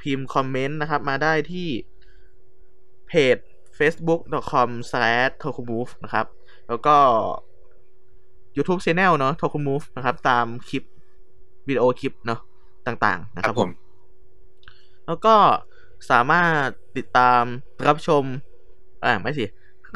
[0.00, 1.68] พิมพ์คอมเมนต์นะครับ มาได้ที่
[3.08, 3.36] เพจ
[3.78, 6.26] facebook.com/tokumove นะครับ
[6.68, 6.96] แล้วก็
[8.56, 10.82] YouTube Channel เนาะ tokumove นะครับ ตามคลิป
[11.68, 12.40] วิดีโอคลิปเนาะ
[12.90, 13.70] ต่างๆ นะครับผม
[15.06, 15.36] แล้วก็
[16.10, 16.66] สามารถ
[16.96, 17.42] ติดตาม
[17.88, 18.24] รับชม
[19.04, 19.44] อ่าไม่สิ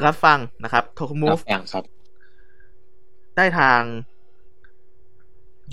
[0.05, 1.39] รับฟังนะครับโทคุมูฟ
[1.73, 1.85] ครับ
[3.35, 3.81] ได้ทาง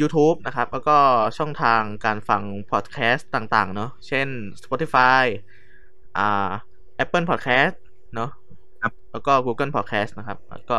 [0.00, 0.96] YouTube นะครับ แล้วก็
[1.38, 4.28] ช่องทางการฟังพอดแคสต์ต่าง ๆ เนาะเช่น
[4.62, 5.22] Spotify
[6.16, 6.50] อ่า
[7.02, 7.74] Apple Podcast
[8.14, 8.30] เนาะ
[9.12, 10.38] แล้วก็ Google Podcast นะครับ
[10.70, 10.76] ก็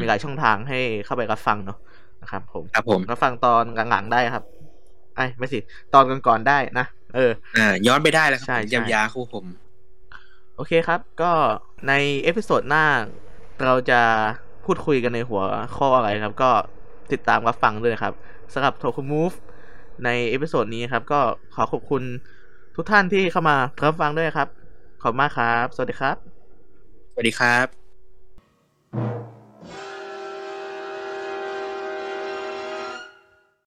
[0.00, 1.78] มีหลายช่องทางให้เข้าไปรับฟังเนาะ
[2.22, 4.44] นะครับผมครับผมรับฟังตอนหลังๆได้ครับ
[5.20, 5.58] ไอ้ไม่สิ
[5.94, 9.46] ตอนก่อนๆได้นะ เอออ่าย้อนไปได้แล้วครับใช่ยำยาคู่ผม
[10.54, 11.32] โอเคครับ ก็
[11.88, 11.92] ใน
[12.24, 12.84] episode หน้า
[13.64, 14.00] เราจะ
[14.64, 15.42] พูดคุยกันในหัว
[15.76, 16.50] ข้ออะไรครับ ก็
[17.12, 18.14] ติดตามรับฟังด้วยครับ
[18.52, 19.32] สำหรับโทคุมูฟ
[20.04, 21.20] ใน episode นี้ครับ ก็
[21.54, 22.02] ขอขอบคุณ
[22.76, 24.48] ทุกท่านที่เข้ามารับฟังด้วยครับ
[25.02, 26.16] ขอบมากครับ สวัสดีครับ
[27.12, 27.66] สวัสดีครับ